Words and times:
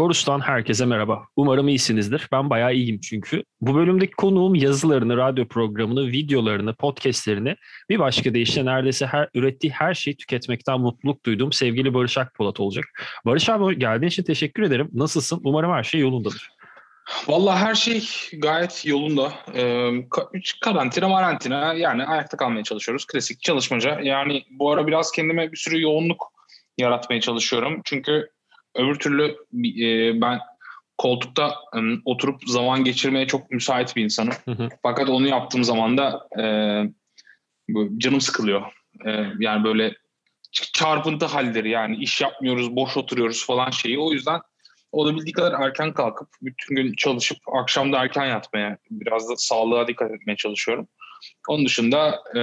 Korus'tan 0.00 0.40
herkese 0.40 0.86
merhaba. 0.86 1.26
Umarım 1.36 1.68
iyisinizdir. 1.68 2.28
Ben 2.32 2.50
bayağı 2.50 2.74
iyiyim 2.74 3.00
çünkü. 3.00 3.44
Bu 3.60 3.74
bölümdeki 3.74 4.12
konuğum 4.12 4.54
yazılarını, 4.54 5.16
radyo 5.16 5.48
programını, 5.48 6.06
videolarını, 6.06 6.74
podcastlerini 6.74 7.56
bir 7.88 7.98
başka 7.98 8.34
deyişle 8.34 8.64
neredeyse 8.64 9.06
her 9.06 9.28
ürettiği 9.34 9.72
her 9.72 9.94
şeyi 9.94 10.16
tüketmekten 10.16 10.80
mutluluk 10.80 11.26
duyduğum 11.26 11.52
sevgili 11.52 11.94
Barış 11.94 12.18
Akpolat 12.18 12.60
olacak. 12.60 12.84
Barış 13.26 13.48
abi 13.48 13.78
geldiğin 13.78 14.10
için 14.10 14.22
teşekkür 14.22 14.62
ederim. 14.62 14.88
Nasılsın? 14.92 15.40
Umarım 15.44 15.72
her 15.72 15.84
şey 15.84 16.00
yolundadır. 16.00 16.50
Vallahi 17.28 17.58
her 17.58 17.74
şey 17.74 18.08
gayet 18.38 18.86
yolunda. 18.86 19.32
Ee, 19.54 19.90
karantina 20.60 21.08
marantina 21.08 21.74
yani 21.74 22.04
ayakta 22.04 22.36
kalmaya 22.36 22.64
çalışıyoruz. 22.64 23.06
Klasik 23.06 23.42
çalışmaca. 23.42 24.00
Yani 24.02 24.44
bu 24.50 24.70
ara 24.70 24.86
biraz 24.86 25.12
kendime 25.12 25.52
bir 25.52 25.56
sürü 25.56 25.82
yoğunluk 25.82 26.32
yaratmaya 26.78 27.20
çalışıyorum. 27.20 27.80
Çünkü 27.84 28.30
öbür 28.74 28.94
türlü 28.94 29.36
e, 29.84 30.20
ben 30.20 30.38
koltukta 30.98 31.54
e, 31.76 31.78
oturup 32.04 32.40
zaman 32.46 32.84
geçirmeye 32.84 33.26
çok 33.26 33.50
müsait 33.50 33.96
bir 33.96 34.04
insanım. 34.04 34.34
Hı 34.44 34.50
hı. 34.50 34.68
Fakat 34.82 35.08
onu 35.08 35.28
yaptığım 35.28 35.64
zaman 35.64 35.98
da 35.98 36.28
e, 36.38 36.44
canım 37.98 38.20
sıkılıyor. 38.20 38.62
E, 39.06 39.10
yani 39.38 39.64
böyle 39.64 39.94
çarpıntı 40.52 41.26
halleri 41.26 41.70
yani 41.70 41.96
iş 41.96 42.20
yapmıyoruz, 42.20 42.76
boş 42.76 42.96
oturuyoruz 42.96 43.46
falan 43.46 43.70
şeyi. 43.70 43.98
O 43.98 44.12
yüzden 44.12 44.40
olabildiği 44.92 45.32
kadar 45.32 45.66
erken 45.66 45.92
kalkıp 45.92 46.28
bütün 46.42 46.76
gün 46.76 46.92
çalışıp 46.92 47.38
akşam 47.52 47.92
da 47.92 47.98
erken 48.02 48.26
yatmaya 48.26 48.78
biraz 48.90 49.30
da 49.30 49.36
sağlığa 49.36 49.88
dikkat 49.88 50.10
etmeye 50.10 50.36
çalışıyorum. 50.36 50.88
Onun 51.48 51.66
dışında 51.66 52.22
e, 52.36 52.40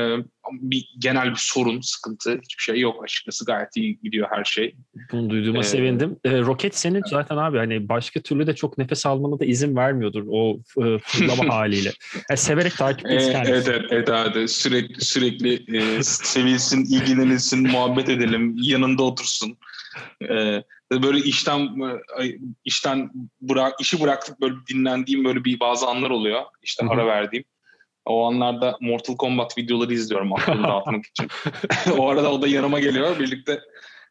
bir 0.52 0.90
genel 1.00 1.32
bir 1.32 1.40
sorun, 1.40 1.82
sıkıntı 1.82 2.40
hiçbir 2.44 2.64
şey 2.64 2.80
yok 2.80 3.04
açıkçası. 3.04 3.46
Gayet 3.46 3.70
iyi 3.76 4.00
gidiyor 4.04 4.28
her 4.32 4.44
şey. 4.44 4.76
Bunu 5.12 5.30
duyduğuma 5.30 5.60
ee, 5.60 5.64
sevindim. 5.64 6.20
E, 6.24 6.40
roket 6.40 6.76
senin 6.76 7.04
zaten 7.06 7.38
abi 7.38 7.58
hani 7.58 7.90
başka 7.90 8.20
türlü 8.20 8.48
de 8.48 8.56
çok 8.56 8.78
nefes 8.78 9.06
almana 9.06 9.40
da 9.40 9.46
izin 9.46 9.76
vermiyordur 9.76 10.24
o 10.30 10.60
e, 10.86 11.00
fırlama 11.04 11.54
haliyle. 11.56 11.92
Yani 12.30 12.38
severek 12.38 12.78
takip 12.78 13.06
et 13.06 13.32
kendisi. 13.32 13.52
Evet, 13.52 13.68
evet, 13.68 13.86
evet 13.90 14.10
abi. 14.10 14.48
Sürekli, 14.48 15.02
sürekli 15.06 15.78
e, 15.78 16.04
sevilsin, 16.04 16.86
ilgilenilsin, 16.86 17.72
muhabbet 17.72 18.10
edelim, 18.10 18.56
yanında 18.58 19.04
otursun. 19.04 19.58
E, 20.22 20.64
böyle 20.92 21.20
işten 21.20 21.70
işten 22.66 23.12
bırak 23.42 23.74
işi 23.82 24.02
bıraktık 24.02 24.42
böyle 24.42 24.56
dinlendiğim 24.70 25.26
böyle 25.26 25.46
bir 25.46 25.60
bazı 25.60 25.88
anlar 25.88 26.10
oluyor. 26.10 26.42
İşte 26.64 26.86
ara 26.90 27.06
verdiğim. 27.06 27.46
O 28.08 28.26
anlarda 28.26 28.78
Mortal 28.82 29.16
Kombat 29.16 29.58
videoları 29.58 29.94
izliyorum 29.94 30.34
aklımı 30.34 30.68
dağıtmak 30.68 31.06
için. 31.06 31.28
o 31.98 32.10
arada 32.10 32.32
o 32.32 32.42
da 32.42 32.48
yanıma 32.48 32.80
geliyor. 32.80 33.20
Birlikte 33.20 33.60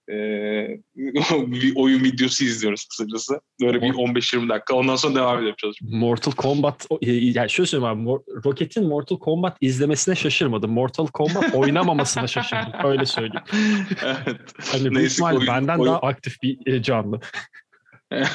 e, 0.08 0.14
bir 1.46 1.76
oyun 1.76 2.04
videosu 2.04 2.44
izliyoruz 2.44 2.84
kısacası. 2.84 3.40
Böyle 3.60 3.82
bir 3.82 3.92
15-20 3.92 4.48
dakika. 4.48 4.74
Ondan 4.74 4.96
sonra 4.96 5.14
devam 5.14 5.36
ediyorum 5.36 5.56
çalışmaya. 5.58 5.96
Mortal 5.96 6.32
Kombat, 6.32 6.86
yani 7.00 7.50
şöyle 7.50 7.66
söyleyeyim 7.66 8.08
abi, 8.08 8.20
Rocket'in 8.44 8.86
Mortal 8.86 9.18
Kombat 9.18 9.56
izlemesine 9.60 10.14
şaşırmadım. 10.14 10.70
Mortal 10.70 11.06
Kombat 11.06 11.44
oynamamasına 11.54 12.26
şaşırdım. 12.26 12.72
Öyle 12.84 13.06
söyleyeyim. 13.06 13.46
evet. 14.04 14.40
Hani 14.72 14.90
büyük 14.90 15.10
ihtimal 15.12 15.46
benden 15.46 15.78
oyun... 15.78 15.92
daha 15.92 16.00
aktif 16.00 16.42
bir 16.42 16.66
e, 16.66 16.82
canlı. 16.82 17.20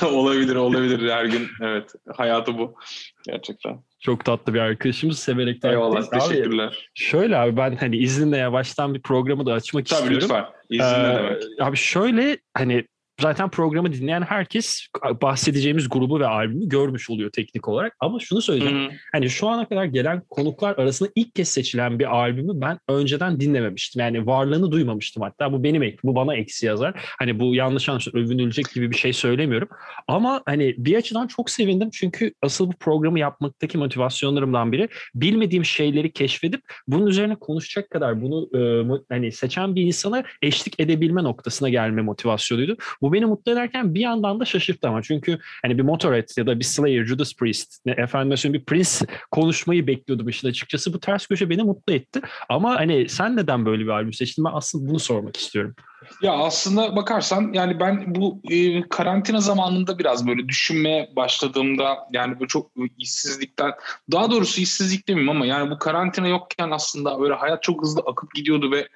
olabilir, 0.06 0.56
olabilir 0.56 1.12
her 1.12 1.26
gün. 1.26 1.48
Evet, 1.62 1.94
hayatı 2.18 2.58
bu. 2.58 2.76
Gerçekten. 3.24 3.84
Çok 4.02 4.26
tatlı 4.26 4.54
bir 4.54 4.60
arkadaşımız. 4.60 5.20
Severek 5.20 5.62
takip 5.62 5.78
Eyvallah, 5.78 6.10
teşekkürler. 6.10 6.68
Abi, 6.68 6.76
şöyle 6.94 7.38
abi 7.38 7.58
ben 7.58 7.76
hani 7.76 7.98
izninle 7.98 8.38
yavaştan 8.38 8.94
bir 8.94 9.02
programı 9.02 9.46
da 9.46 9.54
açmak 9.54 9.86
Tabii 9.86 10.00
istiyorum. 10.02 10.28
Tabii 10.28 10.40
lütfen. 10.40 10.46
İzinle 10.70 11.14
ee, 11.14 11.18
demek. 11.18 11.44
Abi 11.60 11.78
şöyle 11.78 12.38
hani 12.54 12.88
zaten 13.22 13.50
programı 13.50 13.94
dinleyen 13.94 14.22
herkes 14.22 14.88
bahsedeceğimiz 15.22 15.90
grubu 15.90 16.20
ve 16.20 16.28
albümü 16.28 16.70
görmüş 16.70 17.10
oluyor 17.10 17.32
teknik 17.32 17.68
olarak. 17.68 17.96
Ama 18.00 18.20
şunu 18.20 18.42
söyleyeceğim. 18.42 18.84
Hı-hı. 18.84 18.96
Hani 19.12 19.30
şu 19.30 19.48
ana 19.48 19.68
kadar 19.68 19.86
gelen 19.86 20.22
konuklar 20.30 20.78
arasında 20.78 21.10
ilk 21.16 21.36
kez 21.36 21.50
seçilen 21.50 22.00
bir 22.00 22.16
albümü 22.16 22.62
ben 22.62 22.80
önceden 22.90 23.40
dinlememiştim. 23.40 24.00
Yani 24.00 24.26
varlığını 24.26 24.72
duymamıştım 24.72 25.24
hatta. 25.24 25.54
Bu 25.54 25.64
benim 25.64 25.82
bu 26.04 26.16
bana 26.16 26.36
eksi 26.36 26.66
yazar. 26.66 26.94
Hani 27.20 27.40
bu 27.40 27.56
yanlış 27.56 27.90
anlaşılır 27.90 28.26
övünülecek 28.26 28.74
gibi 28.74 28.92
bir 28.92 28.98
şey 28.98 29.14
söylemiyorum. 29.14 29.68
Ama 30.08 30.42
hani 30.46 30.76
bir 30.78 30.96
açıdan 30.96 31.28
çok 31.28 31.50
sevindim. 31.50 31.90
Çünkü 31.94 32.34
asıl 32.42 32.68
bu 32.68 32.74
programı 32.74 33.20
yapmaktaki 33.20 33.78
motivasyonlarımdan 33.78 34.72
biri 34.72 34.90
bilmediğim 35.16 35.66
şeyleri 35.66 36.12
keşfedip 36.14 36.62
bunun 36.88 37.08
üzerine 37.08 37.36
konuşacak 37.36 37.90
kadar 37.90 38.22
bunu 38.22 38.50
e, 38.58 38.62
hani 39.10 39.32
seçen 39.32 39.76
bir 39.76 39.82
insana 39.82 40.24
eşlik 40.42 40.80
edebilme 40.80 41.24
noktasına 41.24 41.70
gelme 41.70 42.02
motivasyonuydu. 42.02 42.78
Bu 43.02 43.11
beni 43.14 43.26
mutlu 43.26 43.52
ederken 43.52 43.96
bir 43.96 44.00
yandan 44.00 44.40
da 44.40 44.46
şaşırttı 44.46 44.88
ama. 44.88 45.02
Çünkü 45.02 45.40
hani 45.62 45.78
bir 45.78 45.84
Motorhead 45.84 46.38
ya 46.38 46.48
da 46.48 46.60
bir 46.60 46.66
Slayer, 46.66 47.06
Judas 47.06 47.36
Priest, 47.36 47.86
ne, 47.86 47.92
efendim 47.92 48.54
bir 48.54 48.66
Prince 48.66 48.90
konuşmayı 49.32 49.88
bekliyordum 49.88 50.30
işin 50.30 50.48
açıkçası. 50.48 50.94
Bu 50.94 51.00
ters 51.00 51.28
köşe 51.28 51.50
beni 51.50 51.64
mutlu 51.64 51.94
etti. 51.94 52.22
Ama 52.50 52.76
hani 52.76 53.10
sen 53.10 53.38
neden 53.38 53.66
böyle 53.66 53.84
bir 53.84 53.90
albüm 53.90 54.14
seçtin? 54.14 54.46
Ben 54.46 54.52
aslında 54.54 54.90
bunu 54.90 55.00
sormak 55.00 55.38
istiyorum. 55.38 55.76
Ya 56.22 56.34
aslında 56.34 56.96
bakarsan 56.96 57.54
yani 57.54 57.80
ben 57.80 58.16
bu 58.16 58.42
e, 58.52 58.82
karantina 58.90 59.40
zamanında 59.40 60.00
biraz 60.00 60.28
böyle 60.28 60.48
düşünmeye 60.48 61.10
başladığımda 61.16 61.98
yani 62.14 62.40
bu 62.40 62.48
çok 62.48 62.72
işsizlikten 62.98 63.72
daha 64.12 64.32
doğrusu 64.32 64.62
işsizlik 64.62 65.08
demeyeyim 65.08 65.30
ama 65.30 65.46
yani 65.46 65.72
bu 65.72 65.80
karantina 65.80 66.28
yokken 66.28 66.72
aslında 66.72 67.20
böyle 67.20 67.34
hayat 67.34 67.64
çok 67.64 67.82
hızlı 67.82 68.02
akıp 68.02 68.36
gidiyordu 68.36 68.72
ve 68.72 68.88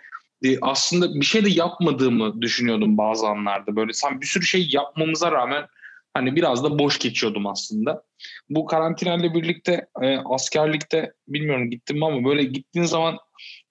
aslında 0.61 1.19
bir 1.19 1.25
şey 1.25 1.45
de 1.45 1.49
yapmadığımı 1.49 2.41
düşünüyordum 2.41 2.97
bazı 2.97 3.27
anlarda. 3.27 3.75
Böyle 3.75 3.93
sen 3.93 4.21
bir 4.21 4.25
sürü 4.25 4.45
şey 4.45 4.67
yapmamıza 4.71 5.31
rağmen 5.31 5.65
hani 6.13 6.35
biraz 6.35 6.63
da 6.63 6.79
boş 6.79 6.99
geçiyordum 6.99 7.47
aslında. 7.47 8.03
Bu 8.49 8.65
karantinayla 8.65 9.33
birlikte 9.33 9.87
e, 10.01 10.17
askerlikte 10.17 11.13
bilmiyorum 11.27 11.69
gittim 11.69 12.03
ama 12.03 12.29
böyle 12.29 12.43
gittiğin 12.43 12.85
zaman 12.85 13.17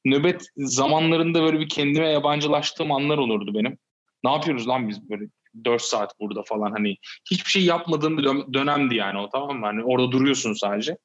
nöbet 0.05 0.47
zamanlarında 0.57 1.43
böyle 1.43 1.61
bir 1.61 1.69
kendime 1.69 2.09
yabancılaştığım 2.09 2.93
anlar 2.93 3.19
olurdu 3.19 3.55
benim. 3.55 3.79
Ne 4.25 4.31
yapıyoruz 4.31 4.69
lan 4.69 4.89
biz 4.89 5.11
böyle 5.11 5.25
4 5.65 5.82
saat 5.82 6.20
burada 6.20 6.42
falan 6.42 6.72
hani 6.72 6.97
hiçbir 7.31 7.50
şey 7.50 7.65
yapmadığım 7.65 8.19
bir 8.19 8.25
dönemdi 8.54 8.94
yani 8.94 9.19
o 9.19 9.28
tamam 9.28 9.59
mı? 9.59 9.66
Hani 9.66 9.84
orada 9.84 10.12
duruyorsun 10.12 10.53
sadece. 10.53 10.97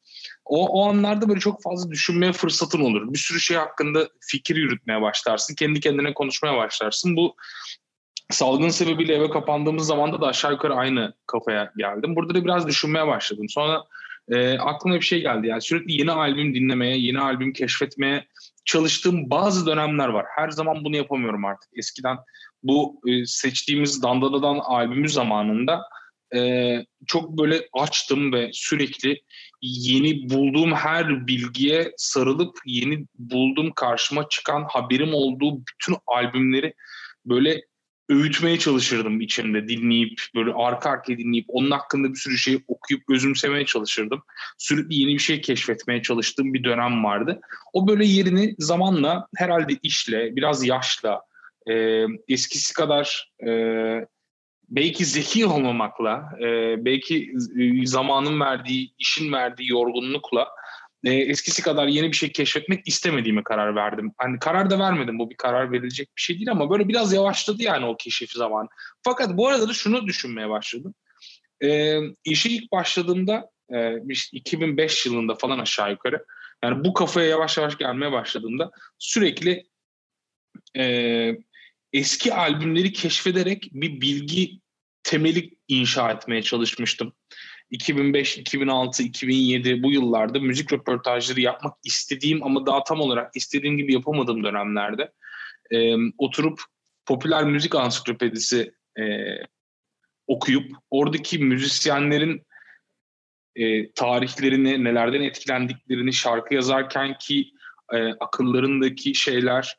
O, 0.45 0.67
o 0.67 0.89
anlarda 0.89 1.29
böyle 1.29 1.39
çok 1.39 1.63
fazla 1.63 1.91
düşünmeye 1.91 2.33
fırsatın 2.33 2.81
olur. 2.81 3.13
Bir 3.13 3.19
sürü 3.19 3.39
şey 3.39 3.57
hakkında 3.57 4.09
fikir 4.21 4.55
yürütmeye 4.55 5.01
başlarsın. 5.01 5.55
Kendi 5.55 5.79
kendine 5.79 6.13
konuşmaya 6.13 6.57
başlarsın. 6.57 7.15
Bu 7.15 7.35
salgın 8.29 8.69
sebebiyle 8.69 9.15
eve 9.15 9.29
kapandığımız 9.29 9.87
zamanda 9.87 10.21
da 10.21 10.27
aşağı 10.27 10.51
yukarı 10.51 10.75
aynı 10.75 11.13
kafaya 11.27 11.71
geldim. 11.77 12.15
Burada 12.15 12.35
da 12.35 12.45
biraz 12.45 12.67
düşünmeye 12.67 13.07
başladım. 13.07 13.45
Sonra 13.49 13.83
e, 14.29 14.57
aklıma 14.57 14.95
bir 14.95 15.01
şey 15.01 15.21
geldi. 15.21 15.47
Yani 15.47 15.61
sürekli 15.61 15.93
yeni 15.99 16.11
albüm 16.11 16.55
dinlemeye, 16.55 16.97
yeni 16.97 17.19
albüm 17.19 17.53
keşfetmeye 17.53 18.25
çalıştığım 18.65 19.29
bazı 19.29 19.65
dönemler 19.65 20.07
var. 20.07 20.25
Her 20.35 20.49
zaman 20.49 20.83
bunu 20.83 20.95
yapamıyorum 20.95 21.45
artık. 21.45 21.69
Eskiden 21.75 22.17
bu 22.63 23.01
e, 23.07 23.25
seçtiğimiz 23.25 24.03
Dandanadan 24.03 24.59
albümü 24.59 25.09
zamanında 25.09 25.81
e, 26.35 26.71
çok 27.07 27.37
böyle 27.37 27.67
açtım 27.73 28.33
ve 28.33 28.49
sürekli 28.53 29.21
yeni 29.61 30.29
bulduğum 30.29 30.73
her 30.73 31.27
bilgiye 31.27 31.93
sarılıp 31.97 32.57
yeni 32.65 33.05
bulduğum 33.15 33.71
karşıma 33.71 34.29
çıkan 34.29 34.65
haberim 34.69 35.13
olduğu 35.13 35.57
bütün 35.57 35.95
albümleri 36.07 36.73
böyle 37.25 37.61
öğütmeye 38.09 38.59
çalışırdım 38.59 39.21
içimde 39.21 39.67
dinleyip 39.67 40.21
böyle 40.35 40.51
arka 40.53 40.89
arkaya 40.89 41.17
dinleyip 41.17 41.45
onun 41.47 41.71
hakkında 41.71 42.09
bir 42.09 42.15
sürü 42.15 42.37
şey 42.37 42.63
okuyup 42.67 43.03
özümsemeye 43.09 43.65
çalışırdım. 43.65 44.23
Sürekli 44.57 44.95
yeni 44.95 45.13
bir 45.13 45.19
şey 45.19 45.41
keşfetmeye 45.41 46.01
çalıştığım 46.01 46.53
bir 46.53 46.63
dönem 46.63 47.03
vardı. 47.03 47.39
O 47.73 47.87
böyle 47.87 48.05
yerini 48.05 48.55
zamanla 48.59 49.27
herhalde 49.35 49.73
işle 49.83 50.35
biraz 50.35 50.67
yaşla 50.67 51.21
e, 51.67 52.05
eskisi 52.27 52.73
kadar 52.73 53.31
e, 53.47 53.51
belki 54.69 55.05
zeki 55.05 55.45
olmamakla, 55.45 56.29
e, 56.41 56.45
belki 56.85 57.33
zamanın 57.83 58.39
verdiği, 58.39 58.93
işin 58.99 59.31
verdiği 59.31 59.69
yorgunlukla 59.69 60.47
e, 61.03 61.13
eskisi 61.13 61.61
kadar 61.61 61.87
yeni 61.87 62.07
bir 62.11 62.15
şey 62.15 62.31
keşfetmek 62.31 62.87
istemediğime 62.87 63.43
karar 63.43 63.75
verdim. 63.75 64.13
Hani 64.17 64.39
karar 64.39 64.69
da 64.69 64.79
vermedim. 64.79 65.19
Bu 65.19 65.29
bir 65.29 65.37
karar 65.37 65.71
verilecek 65.71 66.07
bir 66.17 66.21
şey 66.21 66.35
değil 66.35 66.51
ama 66.51 66.69
böyle 66.69 66.87
biraz 66.87 67.13
yavaşladı 67.13 67.63
yani 67.63 67.85
o 67.85 67.97
keşif 67.97 68.31
zamanı. 68.31 68.67
Fakat 69.03 69.37
bu 69.37 69.47
arada 69.47 69.69
da 69.69 69.73
şunu 69.73 70.07
düşünmeye 70.07 70.49
başladım. 70.49 70.93
E, 71.63 71.99
işe 72.23 72.49
ilk 72.49 72.71
başladığımda 72.71 73.49
e, 73.73 73.97
2005 74.31 75.05
yılında 75.05 75.35
falan 75.35 75.59
aşağı 75.59 75.91
yukarı 75.91 76.25
yani 76.63 76.83
bu 76.85 76.93
kafaya 76.93 77.27
yavaş 77.27 77.57
yavaş 77.57 77.77
gelmeye 77.77 78.11
başladığımda 78.11 78.71
sürekli 78.97 79.65
e, 80.77 80.83
eski 81.93 82.33
albümleri 82.33 82.93
keşfederek 82.93 83.69
bir 83.73 84.01
bilgi 84.01 84.59
temeli 85.03 85.57
inşa 85.67 86.11
etmeye 86.11 86.41
çalışmıştım. 86.41 87.13
2005, 87.69 88.37
2006, 88.37 89.03
2007 89.03 89.83
bu 89.83 89.91
yıllarda 89.91 90.39
müzik 90.39 90.73
röportajları 90.73 91.41
yapmak 91.41 91.73
istediğim 91.83 92.43
ama 92.43 92.65
daha 92.65 92.83
tam 92.83 93.01
olarak 93.01 93.35
istediğim 93.35 93.77
gibi 93.77 93.93
yapamadığım 93.93 94.43
dönemlerde 94.43 95.11
e, 95.71 95.95
oturup 96.17 96.61
popüler 97.05 97.43
müzik 97.43 97.75
ansiklopedisi 97.75 98.73
e, 98.99 99.03
okuyup 100.27 100.71
oradaki 100.89 101.39
müzisyenlerin 101.39 102.45
e, 103.55 103.91
tarihlerini, 103.91 104.83
nelerden 104.83 105.21
etkilendiklerini, 105.21 106.13
şarkı 106.13 106.53
yazarken 106.53 107.17
ki 107.17 107.51
e, 107.93 107.97
akıllarındaki 108.19 109.15
şeyler 109.15 109.77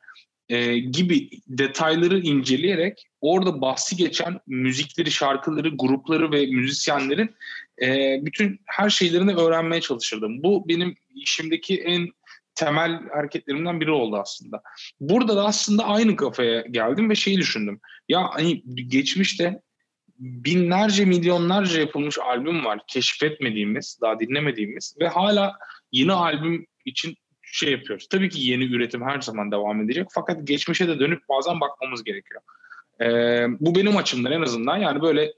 e, 0.50 0.78
gibi 0.78 1.30
detayları 1.48 2.20
inceleyerek 2.20 3.06
orada 3.20 3.60
bahsi 3.60 3.96
geçen 3.96 4.40
müzikleri, 4.46 5.10
şarkıları, 5.10 5.68
grupları 5.68 6.32
ve 6.32 6.46
müzisyenlerin 6.46 7.34
e, 7.82 8.18
bütün 8.22 8.60
her 8.66 8.90
şeylerini 8.90 9.34
öğrenmeye 9.34 9.80
çalışırdım. 9.80 10.42
Bu 10.42 10.68
benim 10.68 10.94
işimdeki 11.14 11.76
en 11.76 12.08
temel 12.54 13.00
hareketlerimden 13.12 13.80
biri 13.80 13.90
oldu 13.90 14.16
aslında. 14.16 14.62
Burada 15.00 15.36
da 15.36 15.44
aslında 15.44 15.84
aynı 15.84 16.16
kafaya 16.16 16.60
geldim 16.60 17.10
ve 17.10 17.14
şeyi 17.14 17.38
düşündüm. 17.38 17.80
Ya 18.08 18.28
hani 18.32 18.62
geçmişte 18.88 19.60
binlerce 20.18 21.04
milyonlarca 21.04 21.80
yapılmış 21.80 22.18
albüm 22.18 22.64
var 22.64 22.80
keşfetmediğimiz, 22.86 23.98
daha 24.02 24.20
dinlemediğimiz 24.20 24.94
ve 25.00 25.08
hala 25.08 25.52
yeni 25.92 26.12
albüm 26.12 26.66
için 26.84 27.16
şey 27.52 27.72
yapıyoruz. 27.72 28.08
Tabii 28.08 28.28
ki 28.28 28.40
yeni 28.40 28.64
üretim 28.64 29.02
her 29.02 29.20
zaman 29.20 29.52
devam 29.52 29.82
edecek 29.82 30.06
fakat 30.10 30.46
geçmişe 30.46 30.88
de 30.88 31.00
dönüp 31.00 31.28
bazen 31.28 31.60
bakmamız 31.60 32.04
gerekiyor. 32.04 32.40
Ee, 33.00 33.46
bu 33.60 33.74
benim 33.74 33.96
açımdan 33.96 34.32
en 34.32 34.42
azından 34.42 34.76
yani 34.76 35.02
böyle 35.02 35.32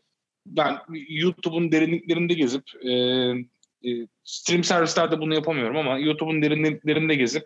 ben 0.47 0.79
YouTube'un 1.09 1.73
derinliklerinde 1.73 2.35
gezip 2.35 2.65
e, 2.85 2.93
e, 3.91 4.07
stream 4.25 4.65
servislerde 4.65 5.21
bunu 5.21 5.35
yapamıyorum 5.35 5.77
ama 5.77 5.99
YouTube'un 5.99 6.43
derinliklerinde 6.43 7.15
gezip 7.15 7.45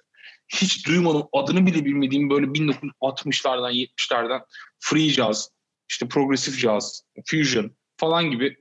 hiç 0.48 0.86
duymadım 0.86 1.28
adını 1.32 1.66
bile 1.66 1.84
bilmediğim 1.84 2.30
böyle 2.30 2.46
1960'lardan 2.46 3.72
70'lerden 3.72 4.40
free 4.78 5.08
jazz, 5.08 5.50
işte 5.88 6.08
progressive 6.08 6.56
jazz, 6.56 7.02
fusion 7.26 7.70
falan 7.96 8.30
gibi 8.30 8.56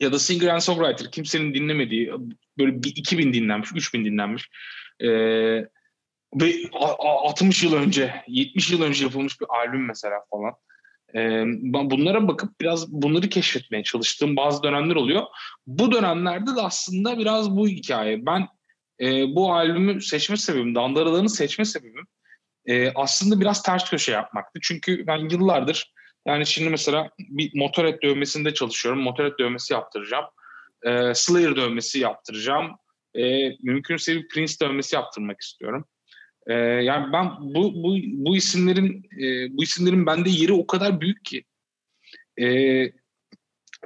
ya 0.00 0.12
da 0.12 0.18
singer 0.18 0.48
and 0.48 0.60
songwriter 0.60 1.10
kimsenin 1.10 1.54
dinlemediği 1.54 2.12
böyle 2.58 2.82
bir 2.82 2.96
2000 2.96 3.32
dinlenmiş, 3.32 3.70
3000 3.74 4.04
dinlenmiş 4.04 4.48
ve 6.34 6.54
60 6.72 7.62
yıl 7.62 7.74
önce, 7.74 8.22
70 8.28 8.70
yıl 8.70 8.82
önce 8.82 9.04
yapılmış 9.04 9.40
bir 9.40 9.46
albüm 9.50 9.86
mesela 9.86 10.20
falan. 10.30 10.54
Ee, 11.14 11.44
bunlara 11.90 12.28
bakıp 12.28 12.60
biraz 12.60 12.92
bunları 12.92 13.28
keşfetmeye 13.28 13.82
çalıştığım 13.82 14.36
bazı 14.36 14.62
dönemler 14.62 14.96
oluyor. 14.96 15.22
Bu 15.66 15.92
dönemlerde 15.92 16.56
de 16.56 16.60
aslında 16.60 17.18
biraz 17.18 17.56
bu 17.56 17.68
hikaye. 17.68 18.26
Ben 18.26 18.48
e, 19.00 19.34
bu 19.34 19.52
albümü 19.52 20.00
seçme 20.00 20.36
sebebim, 20.36 20.74
Dandaralarını 20.74 21.30
seçme 21.30 21.64
sebebim 21.64 22.06
e, 22.66 22.92
aslında 22.94 23.40
biraz 23.40 23.62
ters 23.62 23.90
köşe 23.90 24.12
yapmaktı. 24.12 24.60
Çünkü 24.62 25.06
ben 25.06 25.28
yıllardır 25.30 25.92
yani 26.26 26.46
şimdi 26.46 26.70
mesela 26.70 27.10
bir 27.18 27.50
motoret 27.54 28.02
dövmesinde 28.02 28.54
çalışıyorum. 28.54 29.02
Motoret 29.02 29.38
dövmesi 29.38 29.72
yaptıracağım. 29.72 30.24
E, 30.82 31.14
Slayer 31.14 31.56
dövmesi 31.56 31.98
yaptıracağım. 31.98 32.76
E, 33.14 33.50
mümkünse 33.62 34.16
bir 34.16 34.28
Prince 34.28 34.54
dövmesi 34.62 34.94
yaptırmak 34.94 35.40
istiyorum. 35.40 35.84
E, 36.46 36.54
yani 36.54 37.12
ben 37.12 37.30
bu 37.40 37.74
bu 37.74 37.96
bu 38.02 38.36
isimlerin 38.36 39.08
e, 39.20 39.56
bu 39.56 39.62
isimlerin 39.62 40.06
bende 40.06 40.30
yeri 40.30 40.52
o 40.52 40.66
kadar 40.66 41.00
büyük 41.00 41.24
ki 41.24 41.44
e, 42.40 42.46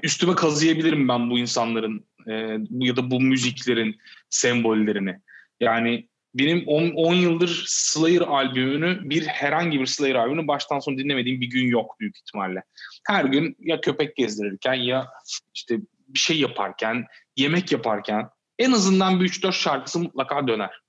üstüme 0.02 0.34
kazıyabilirim 0.34 1.08
ben 1.08 1.30
bu 1.30 1.38
insanların 1.38 2.06
e, 2.28 2.32
ya 2.70 2.96
da 2.96 3.10
bu 3.10 3.20
müziklerin 3.20 3.98
sembollerini. 4.30 5.18
Yani 5.60 6.08
benim 6.34 6.64
10 6.66 7.14
yıldır 7.14 7.64
Slayer 7.66 8.20
albümünü 8.20 9.10
bir 9.10 9.26
herhangi 9.26 9.80
bir 9.80 9.86
Slayer 9.86 10.14
albümünü 10.14 10.48
baştan 10.48 10.78
sona 10.78 10.98
dinlemediğim 10.98 11.40
bir 11.40 11.50
gün 11.50 11.66
yok 11.66 12.00
büyük 12.00 12.16
ihtimalle. 12.16 12.62
Her 13.06 13.24
gün 13.24 13.56
ya 13.58 13.80
köpek 13.80 14.16
gezdirirken 14.16 14.74
ya 14.74 15.08
işte 15.54 15.78
bir 16.08 16.18
şey 16.18 16.40
yaparken, 16.40 17.04
yemek 17.36 17.72
yaparken 17.72 18.28
en 18.62 18.72
azından 18.72 19.20
bir 19.20 19.28
3-4 19.28 19.52
şarkısı 19.52 19.98
mutlaka 19.98 20.48
döner. 20.48 20.82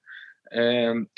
Ee, 0.51 0.61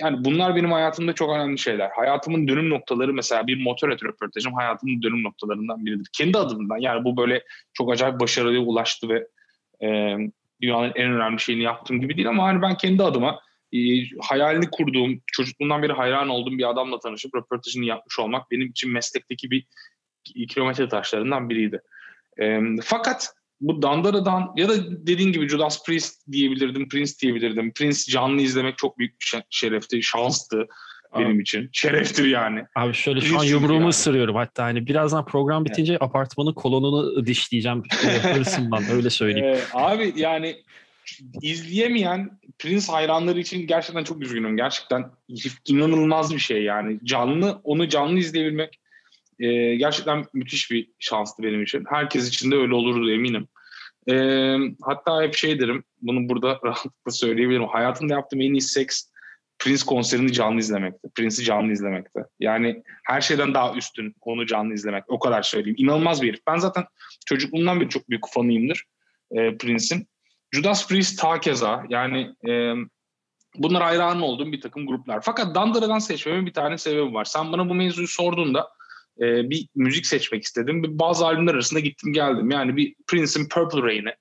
yani 0.01 0.25
bunlar 0.25 0.55
benim 0.55 0.71
hayatımda 0.71 1.13
çok 1.13 1.29
önemli 1.29 1.59
şeyler. 1.59 1.89
Hayatımın 1.89 2.47
dönüm 2.47 2.69
noktaları 2.69 3.13
mesela 3.13 3.47
bir 3.47 3.63
motoret 3.63 4.03
röportajım 4.03 4.53
hayatımın 4.53 5.01
dönüm 5.01 5.23
noktalarından 5.23 5.85
biridir. 5.85 6.07
Kendi 6.13 6.37
adımdan 6.37 6.77
yani 6.77 7.03
bu 7.03 7.17
böyle 7.17 7.43
çok 7.73 7.93
acayip 7.93 8.19
başarıya 8.19 8.59
ulaştı 8.59 9.09
ve 9.09 9.27
e, 9.83 10.17
dünyanın 10.61 10.91
en 10.95 11.11
önemli 11.11 11.39
şeyini 11.39 11.63
yaptığım 11.63 12.01
gibi 12.01 12.15
değil 12.15 12.29
ama 12.29 12.43
hani 12.43 12.61
ben 12.61 12.77
kendi 12.77 13.03
adıma 13.03 13.39
e, 13.73 13.79
hayalini 14.21 14.69
kurduğum, 14.71 15.21
çocukluğumdan 15.27 15.83
beri 15.83 15.93
hayran 15.93 16.29
olduğum 16.29 16.57
bir 16.57 16.69
adamla 16.69 16.99
tanışıp 16.99 17.35
röportajını 17.35 17.85
yapmış 17.85 18.19
olmak 18.19 18.51
benim 18.51 18.67
için 18.67 18.91
meslekteki 18.91 19.51
bir 19.51 19.65
kilometre 20.49 20.89
taşlarından 20.89 21.49
biriydi. 21.49 21.81
E, 22.41 22.59
fakat 22.83 23.33
bu 23.67 23.81
Dandara'dan 23.81 24.53
ya 24.55 24.69
da 24.69 25.07
dediğin 25.07 25.31
gibi 25.31 25.49
Judas 25.49 25.85
Priest 25.85 26.31
diyebilirdim, 26.31 26.89
Prince 26.89 27.11
diyebilirdim. 27.21 27.73
Prince 27.73 27.99
canlı 28.09 28.41
izlemek 28.41 28.77
çok 28.77 28.97
büyük 28.97 29.21
bir 29.21 29.41
şerefti, 29.49 30.03
şanstı 30.03 30.67
benim 31.19 31.39
için. 31.39 31.69
Şereftir 31.73 32.27
yani. 32.27 32.63
Abi 32.75 32.93
şöyle 32.93 33.21
şu 33.21 33.39
an 33.39 33.43
yumruğumu 33.43 33.79
yani. 33.79 33.89
ısırıyorum 33.89 34.35
hatta 34.35 34.63
hani 34.63 34.87
birazdan 34.87 35.25
program 35.25 35.65
bitince 35.65 35.91
evet. 35.91 36.01
apartmanın 36.01 36.53
kolonunu 36.53 37.25
dişleyeceğim 37.25 37.83
hırsımdan 38.21 38.83
öyle 38.91 39.09
söyleyeyim. 39.09 39.47
Ee, 39.47 39.61
abi 39.73 40.13
yani 40.15 40.55
izleyemeyen 41.41 42.39
Prince 42.59 42.91
hayranları 42.91 43.39
için 43.39 43.67
gerçekten 43.67 44.03
çok 44.03 44.21
üzgünüm. 44.21 44.57
Gerçekten 44.57 45.05
inanılmaz 45.67 46.33
bir 46.33 46.39
şey 46.39 46.63
yani. 46.63 46.99
Canlı 47.03 47.61
onu 47.63 47.89
canlı 47.89 48.19
izleyebilmek 48.19 48.79
e, 49.39 49.75
gerçekten 49.75 50.25
müthiş 50.33 50.71
bir 50.71 50.89
şanstı 50.99 51.43
benim 51.43 51.63
için. 51.63 51.83
Herkes 51.89 52.27
için 52.27 52.51
de 52.51 52.55
öyle 52.55 52.73
olurdu 52.73 53.11
eminim. 53.11 53.47
E, 54.09 54.15
hatta 54.81 55.23
hep 55.23 55.35
şey 55.35 55.59
derim, 55.59 55.83
bunu 56.01 56.29
burada 56.29 56.47
rahatlıkla 56.65 57.11
söyleyebilirim. 57.11 57.67
Hayatımda 57.67 58.13
yaptığım 58.13 58.41
en 58.41 58.53
iyi 58.53 58.61
seks 58.61 59.09
Prince 59.59 59.85
konserini 59.85 60.33
canlı 60.33 60.59
izlemekti. 60.59 61.09
Prince'i 61.15 61.45
canlı 61.45 61.71
izlemekti. 61.71 62.19
Yani 62.39 62.83
her 63.03 63.21
şeyden 63.21 63.53
daha 63.53 63.73
üstün 63.73 64.15
onu 64.21 64.45
canlı 64.45 64.73
izlemek. 64.73 65.03
O 65.07 65.19
kadar 65.19 65.41
söyleyeyim. 65.41 65.75
İnanılmaz 65.79 66.21
bir 66.21 66.27
herif. 66.29 66.39
Ben 66.47 66.57
zaten 66.57 66.85
çocukluğumdan 67.25 67.79
beri 67.79 67.89
çok 67.89 68.09
büyük 68.09 68.23
fanıyımdır 68.29 68.83
e, 69.31 69.57
Prince'in. 69.57 70.07
Judas 70.51 70.87
Priest 70.87 71.21
ta 71.21 71.39
keza. 71.39 71.83
Yani 71.89 72.31
e, 72.49 72.73
bunlar 73.55 73.83
hayran 73.83 74.21
olduğum 74.21 74.51
bir 74.51 74.61
takım 74.61 74.87
gruplar. 74.87 75.21
Fakat 75.21 75.55
Dandara'dan 75.55 75.99
seçmemin 75.99 76.45
bir 76.45 76.53
tane 76.53 76.77
sebebi 76.77 77.13
var. 77.13 77.25
Sen 77.25 77.51
bana 77.51 77.69
bu 77.69 77.73
mevzuyu 77.73 78.07
sorduğunda 78.07 78.67
e, 79.21 79.49
bir 79.49 79.67
müzik 79.75 80.05
seçmek 80.05 80.43
istedim. 80.43 80.83
Bazı 80.99 81.25
albümler 81.25 81.53
arasında 81.53 81.79
gittim 81.79 82.13
geldim. 82.13 82.51
Yani 82.51 82.77
bir 82.77 82.95
Prince'in 83.07 83.49
Purple 83.49 83.81
Rain'i 83.81 84.13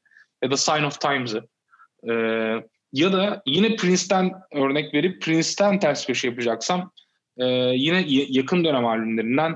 ya 0.42 0.50
da 0.50 0.56
Sign 0.56 0.82
of 0.82 1.00
Times'ı 1.00 1.48
e, 2.08 2.12
ya 2.92 3.12
da 3.12 3.42
yine 3.46 3.76
Prince'ten 3.76 4.32
örnek 4.52 4.94
verip 4.94 5.22
Prince'ten 5.22 5.78
ters 5.78 6.06
köşe 6.06 6.28
yapacaksam 6.28 6.90
e, 7.38 7.44
yine 7.74 8.04
yakın 8.08 8.64
dönem 8.64 8.86
albümlerinden 8.86 9.52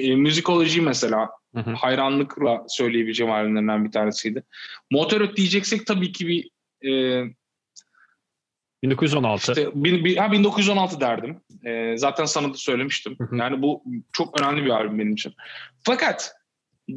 e, 0.00 0.16
Musicology 0.16 0.80
mesela 0.80 1.30
hı 1.54 1.60
hı. 1.60 1.70
hayranlıkla 1.70 2.64
söyleyebileceğim 2.68 3.32
albümlerinden 3.32 3.84
bir 3.84 3.90
tanesiydi. 3.90 4.42
Motorhead 4.90 5.36
diyeceksek 5.36 5.86
tabii 5.86 6.12
ki 6.12 6.28
bir 6.28 6.50
e, 6.88 7.22
1916. 8.82 9.52
İşte, 9.52 9.70
bin, 9.74 10.04
bin, 10.04 10.16
ha, 10.16 10.32
1916 10.32 11.00
derdim. 11.00 11.40
E, 11.64 11.96
zaten 11.96 12.24
sana 12.24 12.50
da 12.50 12.54
söylemiştim. 12.54 13.16
Hı 13.18 13.24
hı. 13.24 13.36
Yani 13.36 13.62
bu 13.62 13.82
çok 14.12 14.40
önemli 14.40 14.64
bir 14.64 14.70
albüm 14.70 14.98
benim 14.98 15.12
için. 15.12 15.34
Fakat 15.84 16.32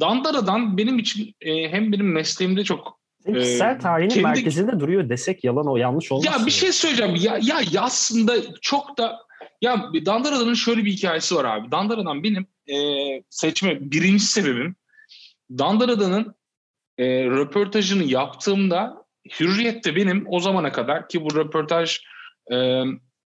Dandara'dan 0.00 0.78
benim 0.78 0.98
için 0.98 1.34
e, 1.40 1.68
hem 1.68 1.92
benim 1.92 2.12
mesleğimde 2.12 2.64
çok 2.64 3.02
Kişisel 3.26 3.80
tarihinin 3.80 4.14
kendi... 4.14 4.26
merkezinde 4.26 4.80
duruyor 4.80 5.08
desek 5.08 5.44
yalan 5.44 5.68
o 5.68 5.76
yanlış 5.76 6.12
olmaz. 6.12 6.24
Ya 6.26 6.46
bir 6.46 6.50
şey 6.50 6.72
söyleyeceğim. 6.72 7.14
Ya, 7.14 7.38
ya, 7.42 7.60
ya 7.70 7.82
aslında 7.82 8.34
çok 8.60 8.98
da 8.98 9.18
ya 9.62 9.90
Dandara'nın 10.06 10.54
şöyle 10.54 10.84
bir 10.84 10.92
hikayesi 10.92 11.36
var 11.36 11.44
abi. 11.44 11.70
Dandara'dan 11.70 12.22
benim 12.22 12.46
e, 12.66 12.76
seçme 13.30 13.78
birinci 13.80 14.24
sebebim 14.24 14.76
Dandara'nın 15.50 16.34
e, 16.98 17.04
röportajını 17.24 18.04
yaptığımda 18.04 19.01
Hürriyet'te 19.40 19.96
benim 19.96 20.24
o 20.28 20.40
zamana 20.40 20.72
kadar 20.72 21.08
ki 21.08 21.24
bu 21.24 21.36
röportaj 21.36 22.00
e, 22.50 22.56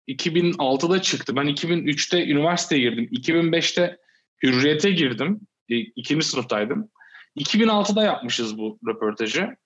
2006'da 0.09 1.03
çıktı. 1.03 1.37
Ben 1.37 1.47
2003'te 1.47 2.27
üniversiteye 2.27 2.83
girdim. 2.83 3.09
2005'te 3.13 3.99
Hürriyet'e 4.43 4.91
girdim. 4.91 5.41
E, 5.69 5.77
ikinci 5.77 6.27
sınıftaydım. 6.27 6.91
2006'da 7.39 8.03
yapmışız 8.03 8.59
bu 8.59 8.79
röportajı. 8.89 9.57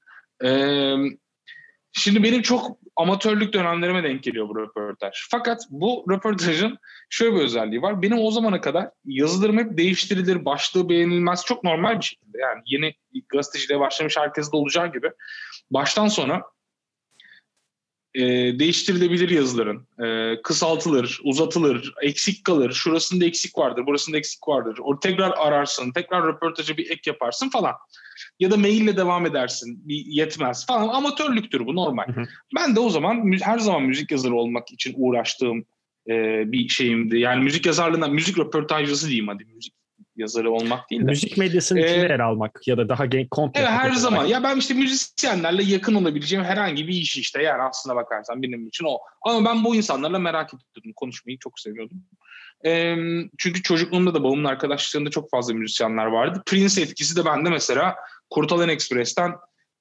Ee, 0.45 0.95
şimdi 1.93 2.23
benim 2.23 2.43
çok 2.43 2.79
amatörlük 2.97 3.53
dönemlerime 3.53 4.03
denk 4.03 4.23
geliyor 4.23 4.49
bu 4.49 4.57
röportaj. 4.57 5.15
Fakat 5.31 5.61
bu 5.71 6.05
röportajın 6.11 6.79
şöyle 7.11 7.37
bir 7.37 7.41
özelliği 7.41 7.83
var. 7.83 8.03
Benim 8.03 8.19
o 8.19 8.31
zamana 8.31 8.61
kadar 8.61 8.89
yazılarım 9.05 9.59
hep 9.59 9.79
değiştirilir, 9.79 10.45
başlığı 10.45 10.89
beğenilmez. 10.89 11.45
Çok 11.45 11.65
normal 11.65 11.99
bir 11.99 12.05
şekilde. 12.05 12.39
Yani 12.39 12.63
yeni 12.67 12.95
gazeteciliğe 13.29 13.81
başlamış 13.81 14.17
herkes 14.17 14.53
de 14.53 14.57
olacağı 14.57 14.93
gibi. 14.93 15.11
Baştan 15.73 16.09
sona 16.09 16.43
e, 18.15 18.23
değiştirilebilir 18.59 19.31
yazıların. 19.31 19.89
E, 20.05 20.43
kısaltılır, 20.43 21.21
uzatılır, 21.25 21.95
eksik 22.03 22.45
kalır. 22.45 22.73
Şurasında 22.73 23.25
eksik 23.25 23.59
vardır, 23.59 23.87
burasında 23.87 24.17
eksik 24.17 24.49
vardır. 24.49 24.79
O 24.83 25.01
tekrar 25.01 25.31
ararsın, 25.31 25.93
tekrar 25.93 26.27
röportaja 26.27 26.77
bir 26.77 26.91
ek 26.91 27.01
yaparsın 27.07 27.51
falan. 27.51 27.75
Ya 28.41 28.51
da 28.51 28.57
maille 28.57 28.97
devam 28.97 29.27
edersin, 29.27 29.89
bir 29.89 30.05
yetmez 30.07 30.67
falan. 30.67 30.89
Amatörlüktür 30.89 31.67
bu 31.67 31.77
normal. 31.77 32.07
Hı 32.07 32.21
hı. 32.21 32.25
Ben 32.57 32.77
de 32.77 32.81
o 32.81 32.91
zaman 32.91 33.33
her 33.41 33.59
zaman 33.59 33.83
müzik 33.83 34.11
yazarı 34.11 34.35
olmak 34.35 34.73
için 34.73 34.95
uğraştığım 34.97 35.65
e, 36.09 36.13
bir 36.53 36.69
şeyimdi. 36.69 37.19
Yani 37.19 37.45
müzik 37.45 37.67
yazarlığından, 37.67 38.13
müzik 38.13 38.39
röportajcısı 38.39 39.07
diyeyim 39.07 39.29
hadi 39.29 39.45
müzik 39.45 39.75
yazarı 40.17 40.51
olmak 40.51 40.91
değil 40.91 41.03
de. 41.03 41.05
Müzik 41.05 41.37
medyasının 41.37 41.81
ee, 41.81 41.85
içinde 41.85 42.07
yer 42.07 42.21
almak 42.21 42.69
ya 42.69 42.79
da 42.79 42.89
daha 42.89 43.07
genç 43.07 43.29
komple. 43.31 43.61
Evet 43.61 43.71
her 43.71 43.93
zaman. 43.93 44.19
Olarak. 44.19 44.31
Ya 44.31 44.43
ben 44.43 44.57
işte 44.57 44.75
müzisyenlerle 44.75 45.63
yakın 45.63 45.95
olabileceğim 45.95 46.45
herhangi 46.45 46.89
bir 46.89 46.95
iş 46.95 47.17
işte 47.17 47.43
yani 47.43 47.63
aslına 47.63 47.97
bakarsan 47.97 48.43
benim 48.43 48.67
için 48.67 48.85
o. 48.85 48.99
Ama 49.23 49.51
ben 49.51 49.65
bu 49.65 49.77
insanlarla 49.77 50.19
merak 50.19 50.51
ediyordum. 50.55 50.93
Konuşmayı 50.97 51.39
çok 51.39 51.61
seviyordum. 51.61 52.05
Ee, 52.67 52.97
çünkü 53.39 53.63
çocukluğumda 53.63 54.15
da 54.15 54.25
babamın 54.25 54.45
arkadaşlarında 54.45 55.11
çok 55.11 55.31
fazla 55.31 55.55
müzisyenler 55.55 56.07
vardı. 56.07 56.43
Prince 56.47 56.83
etkisi 56.83 57.17
de 57.17 57.25
bende 57.25 57.51
mesela 57.51 57.97
Kurtalan 58.31 58.69
Express'ten 58.69 59.33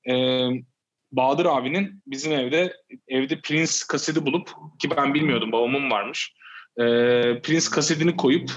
e, 0.09 0.45
Bahadır 1.11 1.45
abinin 1.45 2.03
bizim 2.07 2.31
evde 2.31 2.73
evde 3.07 3.41
Prince 3.41 3.71
kaseti 3.89 4.25
bulup 4.25 4.49
ki 4.79 4.89
ben 4.97 5.13
bilmiyordum 5.13 5.51
babamın 5.51 5.91
varmış. 5.91 6.33
E, 6.77 6.83
Prince 7.41 7.65
kasetini 7.71 8.15
koyup 8.15 8.51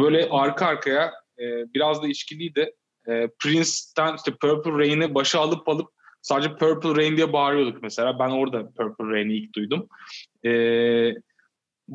böyle 0.00 0.28
arka 0.30 0.66
arkaya 0.66 1.12
e, 1.38 1.44
biraz 1.74 2.02
da 2.02 2.08
içkiliydi. 2.08 2.74
E, 3.08 3.28
Prince'ten 3.42 4.16
işte 4.16 4.32
Purple 4.40 4.72
Rain'i 4.72 5.14
başa 5.14 5.40
alıp 5.40 5.68
alıp 5.68 5.88
sadece 6.22 6.56
Purple 6.56 6.96
Rain 6.96 7.16
diye 7.16 7.32
bağırıyorduk 7.32 7.82
mesela. 7.82 8.18
Ben 8.18 8.30
orada 8.30 8.66
Purple 8.66 9.04
Rain'i 9.04 9.32
ilk 9.32 9.54
duydum. 9.54 9.88
E, 10.44 10.52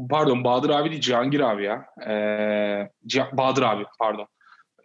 pardon 0.10 0.44
Bahadır 0.44 0.70
abi 0.70 0.90
değil 0.90 1.02
Cihangir 1.02 1.40
abi 1.40 1.64
ya. 1.64 1.86
E, 2.08 2.14
Bahadır 3.34 3.62
abi 3.62 3.84
pardon. 4.00 4.28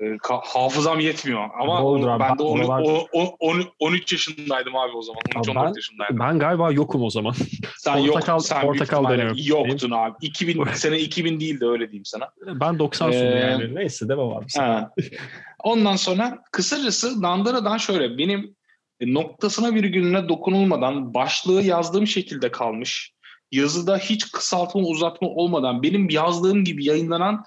E, 0.00 0.04
hafızam 0.42 1.00
yetmiyor 1.00 1.48
ama 1.60 1.82
Boldur 1.82 2.08
abi, 2.08 2.20
ben 2.20 2.38
de 2.38 2.42
onu, 2.42 2.66
o, 2.82 3.06
o, 3.12 3.36
on, 3.40 3.64
13 3.78 4.12
yaşındaydım 4.12 4.76
abi 4.76 4.96
o 4.96 5.02
zaman. 5.02 5.20
13 5.36 5.48
ben, 5.48 5.74
yaşındaydım. 5.74 6.18
Ben 6.18 6.38
galiba 6.38 6.72
yokum 6.72 7.02
o 7.02 7.10
zaman. 7.10 7.34
Sen 7.78 8.06
portakal, 8.06 8.34
yok, 8.34 8.46
sen 8.46 8.62
portakal 8.62 9.04
deniyorum. 9.04 9.36
Yoktun 9.40 9.90
abi. 9.90 10.14
2000 10.20 10.64
sene 10.64 10.98
2000 10.98 11.40
değil 11.40 11.60
de 11.60 11.66
öyle 11.66 11.90
diyeyim 11.90 12.04
sana. 12.04 12.28
Ben 12.46 12.78
90 12.78 13.12
ee, 13.12 13.16
yani. 13.16 13.74
Neyse 13.74 14.08
devam 14.08 14.36
abi. 14.36 14.46
Ondan 15.64 15.96
sonra 15.96 16.38
kısacası 16.52 17.22
Dandara'dan 17.22 17.76
şöyle 17.76 18.18
benim 18.18 18.56
noktasına 19.00 19.74
virgülüne 19.74 20.28
dokunulmadan 20.28 21.14
başlığı 21.14 21.62
yazdığım 21.62 22.06
şekilde 22.06 22.50
kalmış. 22.50 23.12
Yazıda 23.52 23.98
hiç 23.98 24.32
kısaltma 24.32 24.80
uzatma 24.80 25.28
olmadan 25.28 25.82
benim 25.82 26.10
yazdığım 26.10 26.64
gibi 26.64 26.84
yayınlanan 26.84 27.44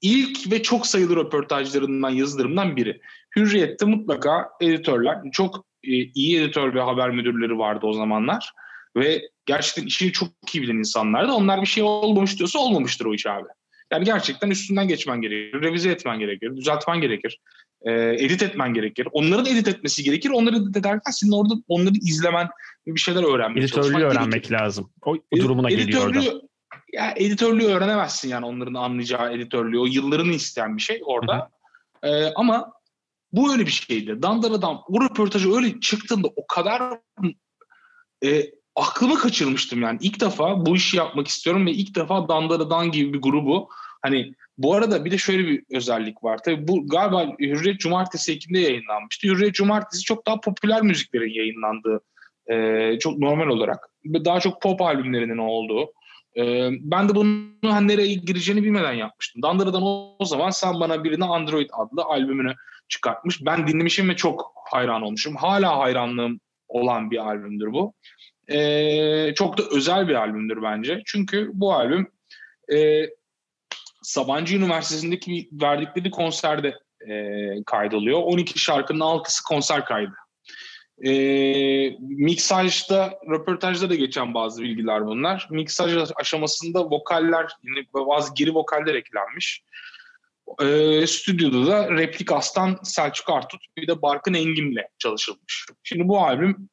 ilk 0.00 0.52
ve 0.52 0.62
çok 0.62 0.86
sayılı 0.86 1.16
röportajlarından, 1.16 2.10
yazılarımdan 2.10 2.76
biri. 2.76 3.00
Hürriyet'te 3.36 3.86
mutlaka 3.86 4.48
editörler, 4.60 5.18
çok 5.32 5.66
e, 5.84 5.90
iyi 5.92 6.40
editör 6.40 6.74
ve 6.74 6.80
haber 6.80 7.10
müdürleri 7.10 7.58
vardı 7.58 7.86
o 7.86 7.92
zamanlar. 7.92 8.52
Ve 8.96 9.22
gerçekten 9.46 9.86
işini 9.86 10.12
çok 10.12 10.28
iyi 10.54 10.62
bilen 10.62 10.76
insanlardı. 10.76 11.32
Onlar 11.32 11.62
bir 11.62 11.66
şey 11.66 11.82
olmamış 11.82 12.38
diyorsa 12.38 12.58
olmamıştır 12.58 13.06
o 13.06 13.14
iş 13.14 13.26
abi. 13.26 13.48
Yani 13.92 14.04
gerçekten 14.04 14.50
üstünden 14.50 14.88
geçmen 14.88 15.20
gerekir, 15.20 15.62
revize 15.62 15.90
etmen 15.90 16.18
gerekir, 16.18 16.56
düzeltmen 16.56 17.00
gerekir, 17.00 17.38
e, 17.82 17.92
edit 18.24 18.42
etmen 18.42 18.74
gerekir. 18.74 19.08
Onların 19.12 19.46
edit 19.46 19.68
etmesi 19.68 20.04
gerekir. 20.04 20.30
Onları 20.30 20.56
edit 20.56 20.76
ederken 20.76 21.10
senin 21.10 21.32
orada 21.32 21.54
onları 21.68 21.94
izlemen 21.94 22.48
bir 22.86 23.00
şeyler 23.00 23.34
öğrenmek 23.34 23.64
Editörlüğü 23.64 24.04
öğrenmek 24.04 24.32
gerekir. 24.32 24.50
lazım. 24.50 24.90
O, 25.02 25.16
o 25.30 25.36
durumuna 25.36 25.70
geliyor 25.70 26.06
orada 26.06 26.20
ya 26.96 27.14
editörlüğü 27.16 27.66
öğrenemezsin 27.66 28.28
yani 28.28 28.46
onların 28.46 28.74
anlayacağı 28.74 29.32
editörlüğü. 29.32 29.78
O 29.78 29.86
yıllarını 29.86 30.32
isteyen 30.32 30.76
bir 30.76 30.82
şey 30.82 31.00
orada. 31.04 31.50
Ee, 32.02 32.26
ama 32.34 32.72
bu 33.32 33.52
öyle 33.52 33.66
bir 33.66 33.70
şeydi. 33.70 34.22
Dandara'dan 34.22 34.80
o 34.88 35.04
röportajı 35.04 35.54
öyle 35.54 35.80
çıktığında 35.80 36.28
o 36.36 36.46
kadar 36.46 36.82
e, 38.24 38.50
aklımı 38.76 39.18
kaçırmıştım 39.18 39.82
yani. 39.82 39.98
ilk 40.00 40.20
defa 40.20 40.66
bu 40.66 40.76
işi 40.76 40.96
yapmak 40.96 41.28
istiyorum 41.28 41.66
ve 41.66 41.70
ilk 41.70 41.94
defa 41.94 42.28
Dandara'dan 42.28 42.90
gibi 42.90 43.12
bir 43.12 43.22
grubu 43.22 43.68
hani 44.02 44.34
bu 44.58 44.74
arada 44.74 45.04
bir 45.04 45.10
de 45.10 45.18
şöyle 45.18 45.46
bir 45.46 45.62
özellik 45.70 46.24
var. 46.24 46.38
Tabii 46.44 46.68
bu 46.68 46.88
galiba 46.88 47.26
Hürriyet 47.40 47.80
Cumartesi 47.80 48.32
Ekim'de 48.32 48.58
yayınlanmıştı. 48.58 49.28
Hürriyet 49.28 49.54
Cumartesi 49.54 50.02
çok 50.02 50.26
daha 50.26 50.40
popüler 50.40 50.82
müziklerin 50.82 51.34
yayınlandığı 51.34 52.00
e, 52.46 52.98
çok 52.98 53.18
normal 53.18 53.46
olarak. 53.46 53.88
Daha 54.24 54.40
çok 54.40 54.62
pop 54.62 54.82
albümlerinin 54.82 55.38
olduğu 55.38 55.92
ee, 56.36 56.70
ben 56.80 57.08
de 57.08 57.14
bunu 57.14 57.48
hani 57.62 57.88
nereye 57.88 58.14
gireceğini 58.14 58.62
bilmeden 58.62 58.92
yapmıştım. 58.92 59.42
Dandıra'dan 59.42 59.82
o, 59.82 60.24
zaman 60.24 60.50
sen 60.50 60.80
bana 60.80 61.04
birine 61.04 61.24
Android 61.24 61.70
adlı 61.72 62.02
albümünü 62.02 62.54
çıkartmış. 62.88 63.44
Ben 63.44 63.66
dinlemişim 63.66 64.08
ve 64.08 64.16
çok 64.16 64.52
hayran 64.70 65.02
olmuşum. 65.02 65.36
Hala 65.36 65.78
hayranlığım 65.78 66.40
olan 66.68 67.10
bir 67.10 67.18
albümdür 67.18 67.72
bu. 67.72 67.94
Ee, 68.48 69.34
çok 69.34 69.58
da 69.58 69.62
özel 69.72 70.08
bir 70.08 70.14
albümdür 70.14 70.62
bence. 70.62 71.02
Çünkü 71.06 71.50
bu 71.52 71.74
albüm 71.74 72.10
e, 72.72 73.06
Sabancı 74.02 74.56
Üniversitesi'ndeki 74.56 75.48
verdikleri 75.52 76.10
konserde 76.10 76.78
e, 77.08 77.64
kaydoluyor. 77.66 78.22
12 78.22 78.58
şarkının 78.58 79.00
6'sı 79.00 79.44
konser 79.48 79.84
kaydı. 79.84 80.12
E, 81.04 81.10
miksajda, 82.00 83.18
röportajda 83.30 83.90
da 83.90 83.94
geçen 83.94 84.34
bazı 84.34 84.62
bilgiler 84.62 85.06
bunlar. 85.06 85.48
Miksaj 85.50 86.10
aşamasında 86.16 86.90
vokaller, 86.90 87.52
yine 87.62 87.86
bazı 87.94 88.34
geri 88.34 88.54
vokaller 88.54 88.94
eklenmiş. 88.94 89.62
E, 90.62 91.06
stüdyoda 91.06 91.66
da 91.66 91.90
replik 91.90 92.32
aslan 92.32 92.78
Selçuk 92.82 93.30
Artut 93.30 93.60
bir 93.76 93.88
de 93.88 94.02
Barkın 94.02 94.34
Engin'le 94.34 94.84
çalışılmış. 94.98 95.66
Şimdi 95.82 96.08
bu 96.08 96.20
albüm 96.20 96.68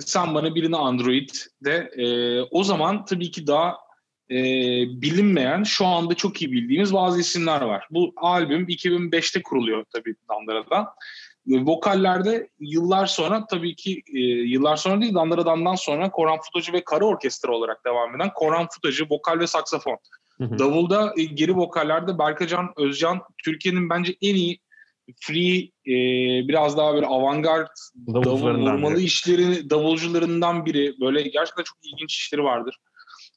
sen 0.00 0.34
bana 0.34 0.54
birini 0.54 0.76
Android'de 0.76 1.90
e, 1.96 2.06
o 2.50 2.64
zaman 2.64 3.04
tabii 3.04 3.30
ki 3.30 3.46
daha 3.46 3.76
e, 4.30 4.36
bilinmeyen 5.02 5.62
şu 5.62 5.86
anda 5.86 6.14
çok 6.14 6.42
iyi 6.42 6.52
bildiğimiz 6.52 6.94
bazı 6.94 7.20
isimler 7.20 7.60
var. 7.60 7.86
Bu 7.90 8.12
albüm 8.16 8.68
2005'te 8.68 9.42
kuruluyor 9.42 9.84
tabii 9.92 10.14
Dandıra'da 10.28 10.94
vokallerde 11.46 12.48
yıllar 12.60 13.06
sonra 13.06 13.46
tabii 13.46 13.76
ki 13.76 14.02
e, 14.14 14.18
yıllar 14.20 14.76
sonra 14.76 15.00
değil 15.00 15.14
Dandara'dan 15.14 15.74
sonra 15.74 16.10
Koran 16.10 16.38
Futacı 16.40 16.72
ve 16.72 16.84
Kara 16.84 17.04
Orkestra 17.04 17.52
olarak 17.52 17.84
devam 17.86 18.16
eden 18.16 18.30
Koran 18.34 18.68
Futacı 18.74 19.04
vokal 19.10 19.38
ve 19.38 19.46
saksafon. 19.46 19.98
Hı 20.38 20.44
hı. 20.44 20.58
Davulda 20.58 21.14
e, 21.16 21.24
geri 21.24 21.56
vokallerde 21.56 22.18
Berkacan 22.18 22.72
Özcan 22.76 23.20
Türkiye'nin 23.44 23.90
bence 23.90 24.16
en 24.22 24.34
iyi 24.34 24.60
free 25.20 25.70
e, 25.86 25.94
biraz 26.48 26.76
daha 26.76 26.94
böyle 26.94 27.06
avantgard 27.06 27.68
davul 28.08 28.40
vurmalı 28.40 29.00
davulcularından 29.70 30.66
biri. 30.66 30.94
Böyle 31.00 31.22
gerçekten 31.22 31.62
çok 31.62 31.76
ilginç 31.82 32.14
işleri 32.14 32.44
vardır. 32.44 32.76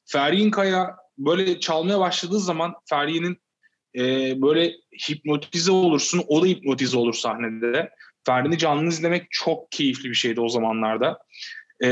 Feryin 0.06 0.50
Kaya 0.50 0.96
böyle 1.18 1.60
çalmaya 1.60 2.00
başladığı 2.00 2.40
zaman 2.40 2.74
Feryi'nin 2.88 3.38
e, 3.96 4.02
böyle 4.42 4.72
hipnotize 5.08 5.72
olursun. 5.72 6.22
O 6.28 6.42
da 6.42 6.46
hipnotize 6.46 6.98
olur 6.98 7.14
sahnede. 7.14 7.90
Ferdi'ni 8.26 8.58
canlı 8.58 8.88
izlemek 8.88 9.26
çok 9.30 9.72
keyifli 9.72 10.10
bir 10.10 10.14
şeydi 10.14 10.40
o 10.40 10.48
zamanlarda. 10.48 11.18
E, 11.84 11.88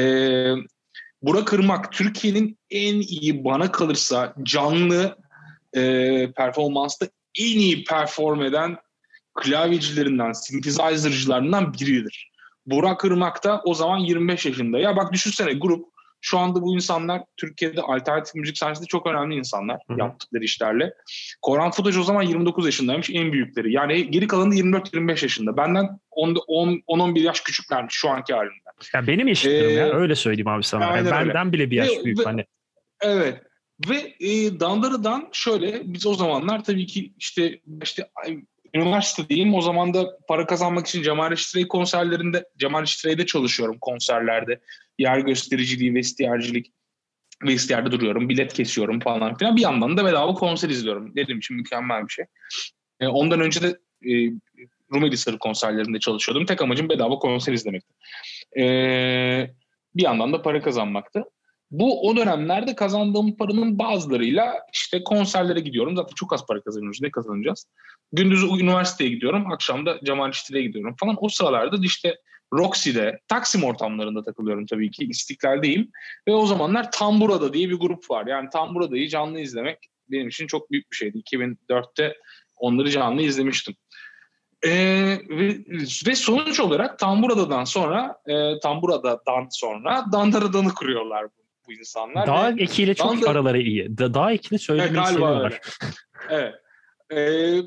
Burak 1.23 1.53
Irmak 1.53 1.93
Türkiye'nin 1.93 2.59
en 2.71 3.01
iyi 3.01 3.45
bana 3.45 3.73
kalırsa 3.73 4.35
canlı 4.43 5.19
e, 5.75 5.83
performansta 6.33 7.07
en 7.39 7.59
iyi 7.59 7.85
perform 7.85 8.43
eden 8.43 8.77
klavyecilerinden, 9.35 10.33
synthesizer'cılarından 10.33 11.75
biridir. 11.75 12.31
Burak 12.67 13.05
Irmak 13.05 13.45
da 13.45 13.63
o 13.65 13.75
zaman 13.75 13.99
25 13.99 14.47
yaşında. 14.47 14.79
Ya 14.79 14.97
bak 14.97 15.13
düşünsene 15.13 15.53
grup 15.53 15.96
şu 16.27 16.39
anda 16.39 16.63
bu 16.63 16.75
insanlar 16.75 17.23
Türkiye'de 17.37 17.81
alternatif 17.81 18.35
müzik 18.35 18.59
sahnesinde 18.59 18.87
çok 18.87 19.07
önemli 19.07 19.35
insanlar 19.35 19.79
Hı-hı. 19.89 19.99
yaptıkları 19.99 20.45
işlerle. 20.45 20.95
Koran 21.43 21.71
Futaj 21.71 21.97
o 21.97 22.03
zaman 22.03 22.23
29 22.23 22.67
yaşındaymış 22.67 23.11
en 23.11 23.33
büyükleri. 23.33 23.73
Yani 23.73 24.11
geri 24.11 24.27
kalanı 24.27 24.55
24-25 24.55 25.11
yaşında. 25.11 25.57
Benden 25.57 26.01
10-11 26.11 27.19
yaş 27.19 27.41
küçüklermiş 27.41 27.95
şu 27.95 28.11
anki 28.11 28.35
halimden. 28.35 28.73
Ya 28.95 29.07
benim 29.07 29.29
yaşıtlarım 29.29 29.71
ee, 29.71 29.73
ya 29.73 29.93
öyle 29.93 30.15
söyleyeyim 30.15 30.49
abi 30.49 30.65
sana. 30.65 30.85
Yani 30.85 31.11
benden 31.11 31.47
öyle. 31.47 31.53
bile 31.53 31.71
bir 31.71 31.77
yaş 31.77 31.89
ve, 31.89 32.05
büyük. 32.05 32.19
Ve, 32.19 32.25
hani. 32.25 32.45
Evet. 33.01 33.43
Ve 33.89 34.15
e, 34.21 34.61
Dandara'dan 34.61 35.29
şöyle 35.33 35.81
biz 35.85 36.07
o 36.07 36.15
zamanlar 36.15 36.65
tabii 36.65 36.87
ki 36.87 37.13
işte 37.19 37.61
işte 37.83 38.09
üniversite 38.75 39.29
diyeyim 39.29 39.55
o 39.55 39.61
zaman 39.61 39.95
da 39.95 40.19
para 40.29 40.47
kazanmak 40.47 40.87
için 40.87 41.03
Cemal 41.03 41.31
Reşitre'yi 41.31 41.69
konserlerinde 41.69 42.45
Cemal 42.59 42.83
Reşitre'de 42.83 43.27
çalışıyorum 43.27 43.77
konserlerde 43.81 44.61
yer 44.99 45.19
göstericiliği, 45.19 45.95
vestiyercilik, 45.95 46.73
vestiyerde 47.43 47.91
duruyorum, 47.91 48.29
bilet 48.29 48.53
kesiyorum 48.53 49.01
falan 49.01 49.37
filan. 49.37 49.57
Bir 49.57 49.61
yandan 49.61 49.97
da 49.97 50.05
bedava 50.05 50.35
konser 50.35 50.69
izliyorum. 50.69 51.17
Dedim 51.17 51.39
için 51.39 51.57
mükemmel 51.57 52.05
bir 52.05 52.13
şey. 52.13 52.25
E, 53.01 53.07
ondan 53.07 53.41
önce 53.41 53.63
de 53.63 53.79
e, 54.11 54.33
Rumeli 54.95 55.17
Sarı 55.17 55.39
konserlerinde 55.39 55.99
çalışıyordum. 55.99 56.47
Tek 56.47 56.63
amacım 56.63 56.89
bedava 56.89 57.19
konser 57.19 57.53
izlemekti. 57.53 57.95
E, 58.59 58.65
bir 59.95 60.03
yandan 60.03 60.33
da 60.33 60.43
para 60.43 60.63
kazanmaktı. 60.63 61.25
Bu 61.71 62.09
o 62.09 62.17
dönemlerde 62.17 62.75
kazandığım 62.75 63.37
paranın 63.37 63.79
bazılarıyla 63.79 64.55
işte 64.73 65.05
konserlere 65.05 65.61
gidiyorum. 65.61 65.97
Zaten 65.97 66.15
çok 66.15 66.33
az 66.33 66.47
para 66.47 66.61
kazanıyoruz. 66.61 67.03
Ne 67.03 67.11
kazanacağız? 67.11 67.67
Gündüz 68.13 68.43
üniversiteye 68.43 69.11
gidiyorum. 69.11 69.53
Akşam 69.53 69.87
da 69.87 70.01
Cemal 70.05 70.33
gidiyorum 70.51 70.97
falan. 71.01 71.17
O 71.21 71.29
sıralarda 71.29 71.77
işte 71.83 72.17
Roxy'de, 72.53 73.21
Taksim 73.29 73.65
ortamlarında 73.65 74.25
takılıyorum 74.25 74.67
tabii 74.67 74.91
ki. 74.91 75.05
İstiklal'deyim. 75.05 75.91
Ve 76.29 76.33
o 76.33 76.47
zamanlar 76.47 76.93
Tambura'da 76.93 77.53
diye 77.53 77.69
bir 77.69 77.75
grup 77.75 78.11
var. 78.11 78.27
Yani 78.27 78.49
Tambura'dayı 78.53 79.09
canlı 79.09 79.41
izlemek 79.41 79.79
benim 80.11 80.29
için 80.29 80.47
çok 80.47 80.71
büyük 80.71 80.91
bir 80.91 80.97
şeydi. 80.97 81.19
2004'te 81.19 82.17
onları 82.57 82.91
canlı 82.91 83.23
izlemiştim. 83.23 83.75
Ee, 84.63 85.19
ve, 85.29 85.57
ve 86.07 86.15
sonuç 86.15 86.61
olarak 86.61 86.99
Tamburada'dan 86.99 87.65
sonra 87.65 88.19
e, 88.27 88.59
Tamburada'dan 88.59 89.47
sonra 89.51 90.05
Dandara'danı 90.13 90.75
kuruyorlar 90.75 91.25
bu, 91.25 91.43
bu 91.67 91.73
insanlar. 91.73 92.27
Dağ 92.27 92.55
ekiyle 92.59 92.95
çok 92.95 93.13
Dandar... 93.13 93.31
araları 93.31 93.63
iyi. 93.63 93.99
Da, 93.99 94.15
dağ 94.15 94.33
ekini 94.33 94.59
söylemeyi 94.59 94.97
evet, 94.97 95.09
seviyorlar. 95.09 95.61
evet. 96.31 96.55
Ee, 97.13 97.17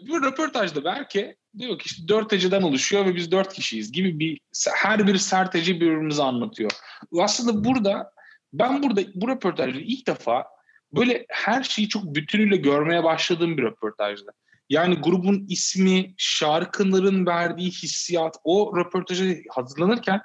bu 0.08 0.24
röportajda 0.24 0.84
belki 0.84 1.36
diyor 1.58 1.80
ki 1.80 1.86
işte 1.86 2.08
dört 2.08 2.34
eceden 2.34 2.62
oluşuyor 2.62 3.06
ve 3.06 3.16
biz 3.16 3.32
dört 3.32 3.54
kişiyiz 3.54 3.92
gibi 3.92 4.20
bir 4.20 4.40
her 4.76 5.08
bir 5.08 5.18
sert 5.18 5.56
eci 5.56 5.76
birbirimizi 5.76 6.24
anlatıyor. 6.24 6.72
Aslında 7.20 7.64
burada 7.64 8.12
ben 8.54 8.84
burada 8.84 9.02
bu 9.16 9.28
röportajda 9.28 9.80
ilk 9.80 10.08
defa 10.08 10.46
böyle 10.94 11.26
her 11.30 11.64
şeyi 11.64 11.90
çok 11.90 12.16
bütünüyle 12.16 12.58
görmeye 12.58 13.04
başladığım 13.04 13.58
bir 13.58 13.64
röportajda. 13.64 14.32
Yani 14.70 14.96
grubun 14.96 15.46
ismi, 15.50 16.14
şarkıların 16.18 17.26
verdiği 17.26 17.72
hissiyat 17.72 18.38
o 18.44 18.74
röportajı 18.78 19.44
hazırlanırken 19.50 20.22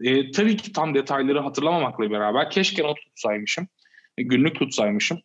e, 0.00 0.30
tabii 0.30 0.56
ki 0.56 0.72
tam 0.72 0.94
detayları 0.94 1.40
hatırlamamakla 1.40 2.10
beraber 2.10 2.50
keşke 2.50 2.82
not 2.82 2.96
tutsaymışım, 3.00 3.68
e, 4.18 4.22
günlük 4.22 4.54
tutsaymışım. 4.54 5.18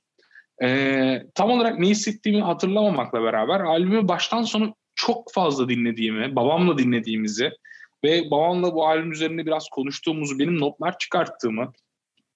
E, 0.63 1.21
tam 1.35 1.49
olarak 1.49 1.79
ne 1.79 1.87
hissettiğimi 1.87 2.41
hatırlamamakla 2.41 3.23
beraber 3.23 3.59
albümü 3.59 4.07
baştan 4.07 4.43
sona 4.43 4.73
çok 4.95 5.33
fazla 5.33 5.69
dinlediğimi, 5.69 6.35
babamla 6.35 6.77
dinlediğimizi 6.77 7.51
ve 8.03 8.31
babamla 8.31 8.73
bu 8.73 8.87
albüm 8.87 9.11
üzerinde 9.11 9.45
biraz 9.45 9.69
konuştuğumuzu, 9.69 10.39
benim 10.39 10.59
notlar 10.59 10.97
çıkarttığımı, 10.97 11.73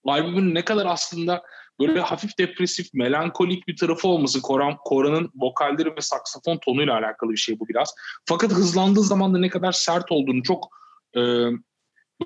albümün 0.06 0.56
ne 0.56 0.66
kadar 0.66 0.86
aslında 0.86 1.44
böyle 1.80 2.00
hafif 2.00 2.38
depresif, 2.38 2.94
melankolik 2.94 3.68
bir 3.68 3.78
tarafı 3.78 4.08
olması 4.08 4.42
Koran, 4.42 4.78
Koran'ın 4.86 5.32
vokalleri 5.36 5.96
ve 5.96 6.02
saksafon 6.02 6.58
tonuyla 6.58 6.98
alakalı 6.98 7.32
bir 7.32 7.38
şey 7.38 7.60
bu 7.60 7.68
biraz. 7.68 7.96
Fakat 8.26 8.52
hızlandığı 8.52 9.04
zaman 9.04 9.34
da 9.34 9.40
ne 9.40 9.50
kadar 9.50 9.72
sert 9.72 10.12
olduğunu 10.12 10.44
çok 10.44 10.68
e, 11.16 11.20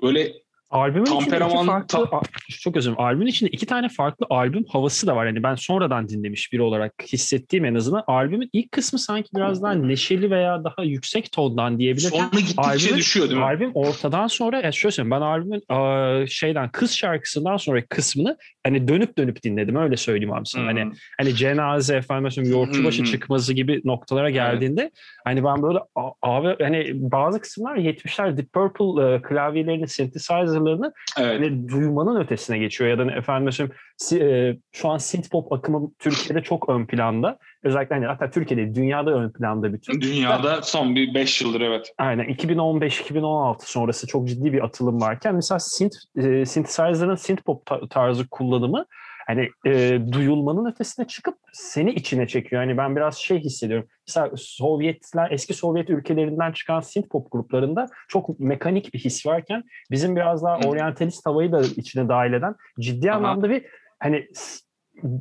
böyle 0.02 0.43
Albümün 0.74 1.04
Temperaman, 1.04 1.48
içinde 1.48 1.60
iki 1.60 1.66
farklı, 1.66 2.10
ta- 2.10 2.20
çok 2.60 2.76
özür 2.76 2.90
dilerim. 2.90 3.04
Albümün 3.04 3.26
içinde 3.26 3.50
iki 3.50 3.66
tane 3.66 3.88
farklı 3.88 4.26
albüm 4.30 4.64
havası 4.68 5.06
da 5.06 5.16
var. 5.16 5.26
Yani 5.26 5.42
ben 5.42 5.54
sonradan 5.54 6.08
dinlemiş 6.08 6.52
biri 6.52 6.62
olarak 6.62 6.92
hissettiğim 7.12 7.64
en 7.64 7.74
azından. 7.74 8.04
Albümün 8.06 8.50
ilk 8.52 8.72
kısmı 8.72 8.98
sanki 8.98 9.28
biraz 9.34 9.62
daha 9.62 9.72
neşeli 9.72 10.30
veya 10.30 10.64
daha 10.64 10.84
yüksek 10.84 11.32
tondan 11.32 11.78
diyebilirim. 11.78 12.10
Sonra 12.10 12.28
gittikçe 12.32 12.62
albümün, 12.62 12.96
düşüyor 12.96 13.28
değil 13.28 13.38
mi? 13.38 13.44
Albüm 13.44 13.70
ortadan 13.74 14.26
sonra, 14.26 14.60
ya 14.60 14.72
şöyle 14.72 14.92
söyleyeyim 14.92 15.10
ben 15.10 15.20
albümün 15.20 16.26
şeyden 16.26 16.68
kız 16.68 16.96
şarkısından 16.96 17.56
sonra 17.56 17.86
kısmını 17.86 18.36
hani 18.64 18.88
dönüp 18.88 19.18
dönüp 19.18 19.42
dinledim 19.42 19.76
öyle 19.76 19.96
söyleyeyim 19.96 20.34
abi 20.34 20.46
sana. 20.46 20.66
Hani, 20.66 20.82
hmm. 20.82 20.90
Hani 20.90 20.98
hani 21.18 21.34
cenaze 21.34 21.96
efendim 21.96 22.24
mesela 22.24 22.48
yoğurtçubaşı 22.48 22.98
hmm. 22.98 23.04
çıkması 23.04 23.52
gibi 23.52 23.80
noktalara 23.84 24.30
geldiğinde 24.30 24.82
evet. 24.82 24.92
hani 25.24 25.44
ben 25.44 25.62
böyle 25.62 25.78
abi 26.22 26.56
hani 26.62 26.90
bazı 26.94 27.40
kısımlar 27.40 27.76
70'ler 27.76 28.36
Deep 28.36 28.52
Purple 28.52 29.22
klavyelerini 29.22 29.88
synthesizer 29.88 30.46
şarkılarını 30.64 30.92
evet. 31.18 31.40
hani 31.40 31.68
duymanın 31.68 32.20
ötesine 32.20 32.58
geçiyor 32.58 32.90
ya 32.90 32.98
da 32.98 33.12
efendim 33.12 33.44
mesela 33.44 33.68
e, 34.12 34.56
şu 34.72 34.88
an 34.88 34.98
synthpop 34.98 35.52
akımı 35.52 35.90
Türkiye'de 35.98 36.42
çok 36.42 36.68
ön 36.68 36.86
planda. 36.86 37.38
Özellikle 37.62 37.94
hani 37.94 38.06
hatta 38.06 38.30
Türkiye'de 38.30 38.74
dünyada 38.74 39.10
ön 39.10 39.30
planda 39.30 39.72
bütün. 39.72 40.00
Dünyada 40.00 40.62
son 40.62 40.94
bir 40.94 41.14
5 41.14 41.42
yıldır 41.42 41.60
evet. 41.60 41.92
Aynen 41.98 42.26
2015-2016 42.26 43.56
sonrası 43.58 44.06
çok 44.06 44.28
ciddi 44.28 44.52
bir 44.52 44.64
atılım 44.64 45.00
varken 45.00 45.34
mesela 45.34 45.58
synth, 45.58 45.96
e, 46.16 46.46
synthesizer'ın 46.46 47.14
synthpop 47.14 47.90
tarzı 47.90 48.28
kullanımı 48.28 48.86
hani 49.26 49.48
e, 49.66 50.00
duyulmanın 50.12 50.70
ötesine 50.70 51.06
çıkıp 51.06 51.34
seni 51.52 51.90
içine 51.92 52.26
çekiyor. 52.26 52.62
Hani 52.62 52.76
ben 52.76 52.96
biraz 52.96 53.16
şey 53.16 53.38
hissediyorum. 53.40 53.88
Mesela 54.08 54.30
Sovyetler, 54.36 55.30
eski 55.30 55.54
Sovyet 55.54 55.90
ülkelerinden 55.90 56.52
çıkan 56.52 56.80
synth 56.80 57.08
pop 57.08 57.32
gruplarında 57.32 57.86
çok 58.08 58.40
mekanik 58.40 58.94
bir 58.94 58.98
his 58.98 59.26
varken 59.26 59.64
bizim 59.90 60.16
biraz 60.16 60.42
daha 60.42 60.56
oryantalist 60.56 61.26
havayı 61.26 61.52
da 61.52 61.60
içine 61.60 62.08
dahil 62.08 62.32
eden 62.32 62.54
ciddi 62.80 63.10
Aha. 63.10 63.16
anlamda 63.16 63.50
bir 63.50 63.66
hani 64.00 64.28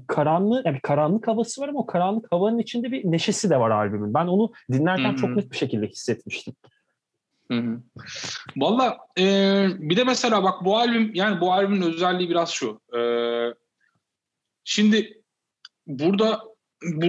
karanlık 0.07 0.65
yani 0.65 0.79
karanlık 0.83 1.27
havası 1.27 1.61
var 1.61 1.69
ama 1.69 1.79
o 1.79 1.85
karanlık 1.85 2.31
havanın 2.31 2.59
içinde 2.59 2.91
bir 2.91 3.11
neşesi 3.11 3.49
de 3.49 3.59
var 3.59 3.71
albümün. 3.71 4.13
Ben 4.13 4.27
onu 4.27 4.51
dinlerken 4.71 5.09
Hı-hı. 5.09 5.15
çok 5.15 5.35
net 5.35 5.51
bir 5.51 5.57
şekilde 5.57 5.87
hissetmiştim. 5.87 6.53
Valla 8.57 8.97
e, 9.19 9.23
bir 9.79 9.97
de 9.97 10.03
mesela 10.03 10.43
bak 10.43 10.65
bu 10.65 10.77
albüm 10.77 11.11
yani 11.13 11.41
bu 11.41 11.53
albümün 11.53 11.81
özelliği 11.81 12.29
biraz 12.29 12.49
şu. 12.49 12.81
E, 12.97 12.99
Şimdi 14.63 15.21
burada 15.87 16.41
bu 16.83 17.05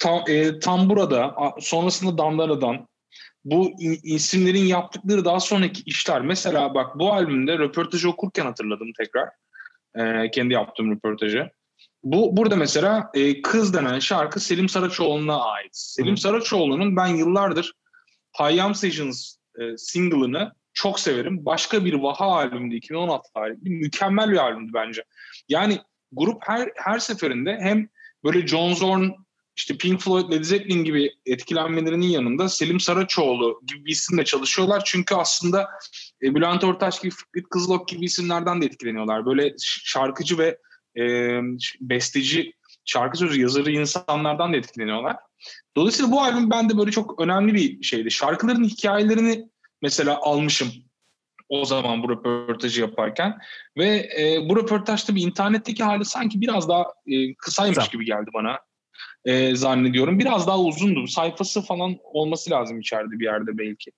tam, 0.00 0.24
e, 0.28 0.58
tam 0.58 0.88
burada 0.88 1.34
sonrasında 1.60 2.18
Dandara'dan 2.18 2.88
bu 3.44 3.70
isimlerin 4.02 4.64
yaptıkları 4.64 5.24
daha 5.24 5.40
sonraki 5.40 5.82
işler. 5.82 6.20
Mesela 6.20 6.74
bak 6.74 6.98
bu 6.98 7.12
albümde 7.12 7.58
röportajı 7.58 8.10
okurken 8.10 8.44
hatırladım 8.44 8.88
tekrar. 8.98 9.28
E, 9.94 10.30
kendi 10.30 10.54
yaptığım 10.54 10.92
röportajı. 10.92 11.50
Bu 12.02 12.36
burada 12.36 12.56
mesela 12.56 13.10
e, 13.14 13.42
Kız 13.42 13.74
denen 13.74 13.98
şarkı 13.98 14.40
Selim 14.40 14.68
Saraçoğlu'na 14.68 15.40
ait. 15.40 15.70
Selim 15.72 16.16
Saraçoğlu'nun 16.16 16.96
ben 16.96 17.06
yıllardır 17.06 17.72
Hayyam 18.32 18.74
Sessions 18.74 19.36
e, 19.60 19.76
single'ını 19.76 20.52
çok 20.74 21.00
severim. 21.00 21.46
Başka 21.46 21.84
bir 21.84 21.94
Vaha 21.94 22.24
albümünde 22.24 22.76
2016 22.76 23.32
tarihli 23.32 23.70
mükemmel 23.70 24.30
bir 24.30 24.36
albümdü 24.36 24.72
bence. 24.74 25.04
Yani 25.48 25.78
grup 26.16 26.38
her 26.40 26.70
her 26.76 26.98
seferinde 26.98 27.58
hem 27.60 27.88
böyle 28.24 28.46
John 28.46 28.74
Zorn, 28.74 29.08
işte 29.56 29.76
Pink 29.76 30.00
Floyd, 30.00 30.32
Led 30.32 30.42
Zeppelin 30.42 30.84
gibi 30.84 31.12
etkilenmelerinin 31.26 32.06
yanında 32.06 32.48
Selim 32.48 32.80
Saraçoğlu 32.80 33.60
gibi 33.66 33.84
bir 33.84 33.92
isimle 33.92 34.24
çalışıyorlar. 34.24 34.82
Çünkü 34.84 35.14
aslında 35.14 35.68
e, 36.22 36.34
Bülent 36.34 36.64
Ortaç 36.64 37.02
gibi, 37.02 37.14
Fikret 37.14 37.48
Kızılok 37.48 37.88
gibi 37.88 38.04
isimlerden 38.04 38.62
de 38.62 38.66
etkileniyorlar. 38.66 39.26
Böyle 39.26 39.54
şarkıcı 39.62 40.38
ve 40.38 40.58
e, 40.98 41.02
besteci, 41.80 42.52
şarkı 42.84 43.18
sözü 43.18 43.40
yazarı 43.40 43.70
insanlardan 43.70 44.52
da 44.52 44.56
etkileniyorlar. 44.56 45.16
Dolayısıyla 45.76 46.12
bu 46.12 46.22
albüm 46.22 46.50
bende 46.50 46.78
böyle 46.78 46.90
çok 46.90 47.20
önemli 47.20 47.54
bir 47.54 47.82
şeydi. 47.82 48.10
Şarkıların 48.10 48.64
hikayelerini 48.64 49.48
mesela 49.82 50.18
almışım 50.22 50.72
o 51.48 51.64
zaman 51.64 52.02
bu 52.02 52.10
röportajı 52.10 52.80
yaparken 52.80 53.38
ve 53.78 54.08
e, 54.18 54.48
bu 54.48 54.56
röportaj 54.56 55.04
tabii 55.04 55.22
internetteki 55.22 55.84
hali 55.84 56.04
sanki 56.04 56.40
biraz 56.40 56.68
daha 56.68 56.84
e, 57.06 57.34
kısaymış 57.34 57.78
Kısa. 57.78 57.90
gibi 57.92 58.04
geldi 58.04 58.30
bana 58.34 58.58
e, 59.24 59.56
zannediyorum. 59.56 60.18
Biraz 60.18 60.46
daha 60.46 60.60
uzundu. 60.60 61.06
Sayfası 61.06 61.62
falan 61.62 61.96
olması 62.02 62.50
lazım 62.50 62.80
içeride 62.80 63.18
bir 63.18 63.24
yerde 63.24 63.58
belki. 63.58 63.90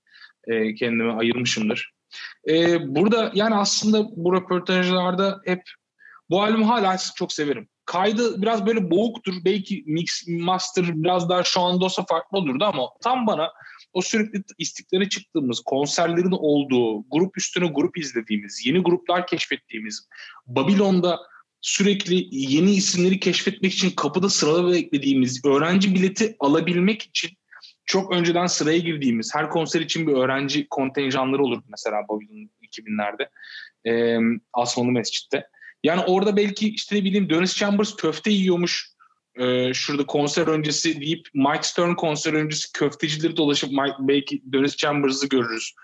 E, 0.47 0.75
kendime 0.75 1.13
ayırmışımdır. 1.13 1.93
E, 2.49 2.79
burada 2.95 3.31
yani 3.35 3.55
aslında 3.55 4.05
bu 4.17 4.37
röportajlarda 4.37 5.41
hep 5.45 5.63
bu 6.31 6.43
albümü 6.43 6.65
hala 6.65 6.97
çok 7.17 7.33
severim. 7.33 7.69
Kaydı 7.89 8.43
biraz 8.43 8.67
böyle 8.67 8.91
boğuktur. 8.91 9.35
Belki 9.45 9.85
mix, 9.87 10.29
master 10.29 10.85
biraz 10.95 11.29
daha 11.29 11.45
şu 11.45 11.61
anda 11.61 11.85
olsa 11.85 12.05
farklı 12.09 12.39
olurdu 12.39 12.65
ama 12.65 12.89
tam 13.03 13.27
bana 13.27 13.53
o 13.93 14.03
sürekli 14.03 14.43
istiklale 14.59 15.09
çıktığımız, 15.09 15.61
konserlerin 15.61 16.37
olduğu, 16.39 17.05
grup 17.11 17.39
üstüne 17.39 17.67
grup 17.67 17.99
izlediğimiz, 17.99 18.67
yeni 18.67 18.79
gruplar 18.79 19.27
keşfettiğimiz, 19.27 20.09
Babilon'da 20.47 21.19
sürekli 21.61 22.27
yeni 22.31 22.71
isimleri 22.71 23.21
keşfetmek 23.21 23.73
için 23.73 23.91
kapıda 23.91 24.29
sırada 24.29 24.73
beklediğimiz, 24.73 25.45
öğrenci 25.45 25.95
bileti 25.95 26.37
alabilmek 26.41 27.03
için 27.03 27.31
çok 27.87 28.13
önceden 28.13 28.47
sıraya 28.47 28.79
girdiğimiz, 28.79 29.35
her 29.35 29.51
konser 29.51 29.81
için 29.81 30.07
bir 30.07 30.13
öğrenci 30.13 30.67
kontenjanları 30.69 31.43
olurdu 31.43 31.65
mesela 31.69 31.97
Babilon 32.09 32.51
2000'lerde 32.63 33.29
e, 33.87 34.19
Asmalı 34.53 34.89
Mescid'de. 34.89 35.49
Yani 35.85 36.01
orada 36.07 36.37
belki 36.37 36.69
işte 36.69 36.97
ne 36.97 37.05
bileyim 37.05 37.31
Dennis 37.31 37.57
Chambers 37.57 37.97
köfte 37.97 38.31
yiyormuş 38.31 38.93
e, 39.39 39.75
şurada 39.75 40.07
konser 40.07 40.47
öncesi 40.47 41.01
deyip 41.01 41.29
Mike 41.35 41.63
Stern 41.63 41.95
konser 41.95 42.33
öncesi 42.33 42.73
köftecileri 42.73 43.37
dolaşıp 43.37 43.71
Mike, 43.71 43.97
belki 43.99 44.43
Dennis 44.45 44.77
Chambers'ı 44.77 45.29
görürüz. 45.29 45.75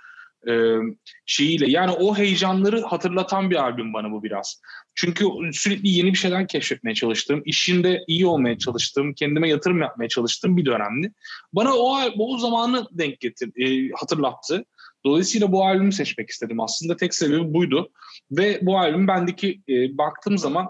E, 0.49 0.79
şeyiyle. 1.27 1.71
Yani 1.71 1.91
o 1.91 2.17
heyecanları 2.17 2.83
hatırlatan 2.83 3.51
bir 3.51 3.57
albüm 3.57 3.93
bana 3.95 4.11
bu 4.11 4.23
biraz. 4.23 4.61
Çünkü 4.95 5.25
sürekli 5.53 5.89
yeni 5.89 6.13
bir 6.13 6.19
şeyler 6.19 6.49
keşfetmeye 6.49 6.95
çalıştığım, 6.95 7.43
işinde 7.45 8.05
iyi 8.07 8.27
olmaya 8.27 8.59
çalıştığım, 8.59 9.15
kendime 9.15 9.49
yatırım 9.49 9.81
yapmaya 9.81 10.09
çalıştığım 10.09 10.57
bir 10.57 10.65
dönemdi. 10.65 11.13
Bana 11.53 11.75
o 11.75 11.99
o 12.19 12.39
zamanı 12.39 12.87
denk 12.93 13.21
getir, 13.21 13.51
e, 13.57 13.91
hatırlattı. 14.01 14.65
Dolayısıyla 15.05 15.53
bu 15.53 15.65
albümü 15.65 15.93
seçmek 15.93 16.31
istedim. 16.31 16.61
Aslında 16.61 16.97
tek 16.97 17.15
sebebi 17.15 17.55
buydu. 17.55 17.91
Ve 18.31 18.59
bu 18.63 18.79
albüm 18.79 19.09
bendeki 19.09 19.61
e, 19.69 19.99
baktığım 19.99 20.39
zaman 20.39 20.69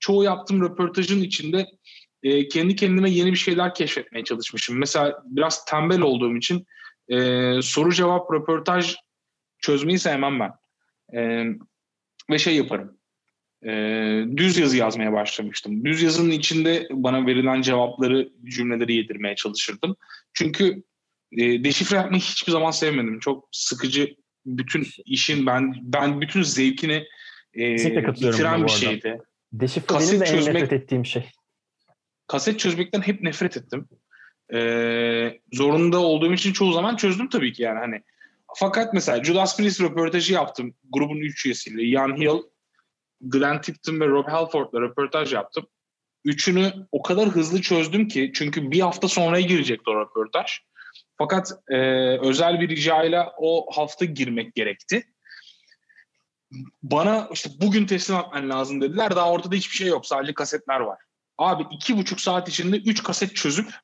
çoğu 0.00 0.24
yaptığım 0.24 0.62
röportajın 0.62 1.22
içinde 1.22 1.66
e, 2.22 2.48
kendi 2.48 2.76
kendime 2.76 3.10
yeni 3.10 3.32
bir 3.32 3.36
şeyler 3.36 3.74
keşfetmeye 3.74 4.24
çalışmışım. 4.24 4.78
Mesela 4.78 5.22
biraz 5.24 5.64
tembel 5.64 6.00
olduğum 6.00 6.36
için 6.36 6.66
e, 7.08 7.18
soru 7.62 7.92
cevap 7.92 8.32
röportaj 8.32 8.96
çözmeyi 9.66 9.98
sevmem 9.98 10.40
ben. 10.40 10.52
E, 11.18 11.44
ve 12.30 12.38
şey 12.38 12.56
yaparım. 12.56 12.98
E, 13.66 13.70
düz 14.36 14.58
yazı 14.58 14.76
yazmaya 14.76 15.12
başlamıştım. 15.12 15.84
Düz 15.84 16.02
yazının 16.02 16.30
içinde 16.30 16.88
bana 16.90 17.26
verilen 17.26 17.62
cevapları, 17.62 18.28
cümleleri 18.44 18.94
yedirmeye 18.94 19.34
çalışırdım. 19.34 19.96
Çünkü 20.34 20.82
e, 21.32 21.64
deşifre 21.64 21.96
yapmayı 21.96 22.22
hiçbir 22.22 22.52
zaman 22.52 22.70
sevmedim. 22.70 23.20
Çok 23.20 23.48
sıkıcı 23.52 24.16
bütün 24.46 24.86
işin 25.04 25.46
ben 25.46 25.74
ben 25.82 26.20
bütün 26.20 26.42
zevkini 26.42 27.04
e, 27.54 27.74
bitiren 27.74 28.64
bir 28.64 28.70
şeydi. 28.70 29.18
Deşifre 29.52 29.86
kaset 29.86 30.10
benim 30.10 30.20
de 30.20 30.26
çözmek, 30.26 30.56
en 30.56 30.62
nefret 30.62 30.82
ettiğim 30.82 31.06
şey. 31.06 31.24
Kaset 32.26 32.58
çözmekten 32.58 33.00
hep 33.00 33.22
nefret 33.22 33.56
ettim. 33.56 33.88
Ee, 34.54 35.40
zorunda 35.52 35.98
olduğum 35.98 36.32
için 36.32 36.52
çoğu 36.52 36.72
zaman 36.72 36.96
çözdüm 36.96 37.28
tabii 37.28 37.52
ki 37.52 37.62
yani 37.62 37.78
hani. 37.78 38.02
Fakat 38.54 38.94
mesela 38.94 39.24
Judas 39.24 39.56
Priest 39.56 39.80
röportajı 39.80 40.32
yaptım 40.32 40.74
grubun 40.90 41.16
üç 41.16 41.46
üyesiyle. 41.46 41.82
Ian 41.82 42.16
Hill, 42.16 42.42
Glenn 43.20 43.60
Tipton 43.60 44.00
ve 44.00 44.06
Rob 44.06 44.28
Halford'la 44.28 44.80
röportaj 44.80 45.32
yaptım. 45.32 45.66
Üçünü 46.24 46.72
o 46.92 47.02
kadar 47.02 47.28
hızlı 47.28 47.62
çözdüm 47.62 48.08
ki 48.08 48.32
çünkü 48.34 48.70
bir 48.70 48.80
hafta 48.80 49.08
sonraya 49.08 49.46
girecekti 49.46 49.90
o 49.90 50.00
röportaj. 50.00 50.58
Fakat 51.18 51.52
e, 51.68 51.76
özel 52.18 52.60
bir 52.60 52.68
ricayla 52.68 53.32
o 53.38 53.66
hafta 53.76 54.04
girmek 54.04 54.54
gerekti. 54.54 55.04
Bana 56.82 57.28
işte 57.32 57.50
bugün 57.60 57.86
teslim 57.86 58.16
etmen 58.16 58.50
lazım 58.50 58.80
dediler. 58.80 59.16
Daha 59.16 59.30
ortada 59.30 59.54
hiçbir 59.54 59.76
şey 59.76 59.88
yok. 59.88 60.06
Sadece 60.06 60.34
kasetler 60.34 60.80
var. 60.80 60.98
Abi 61.38 61.64
iki 61.70 61.96
buçuk 61.96 62.20
saat 62.20 62.48
içinde 62.48 62.76
üç 62.76 63.02
kaset 63.02 63.36
çözüp 63.36 63.74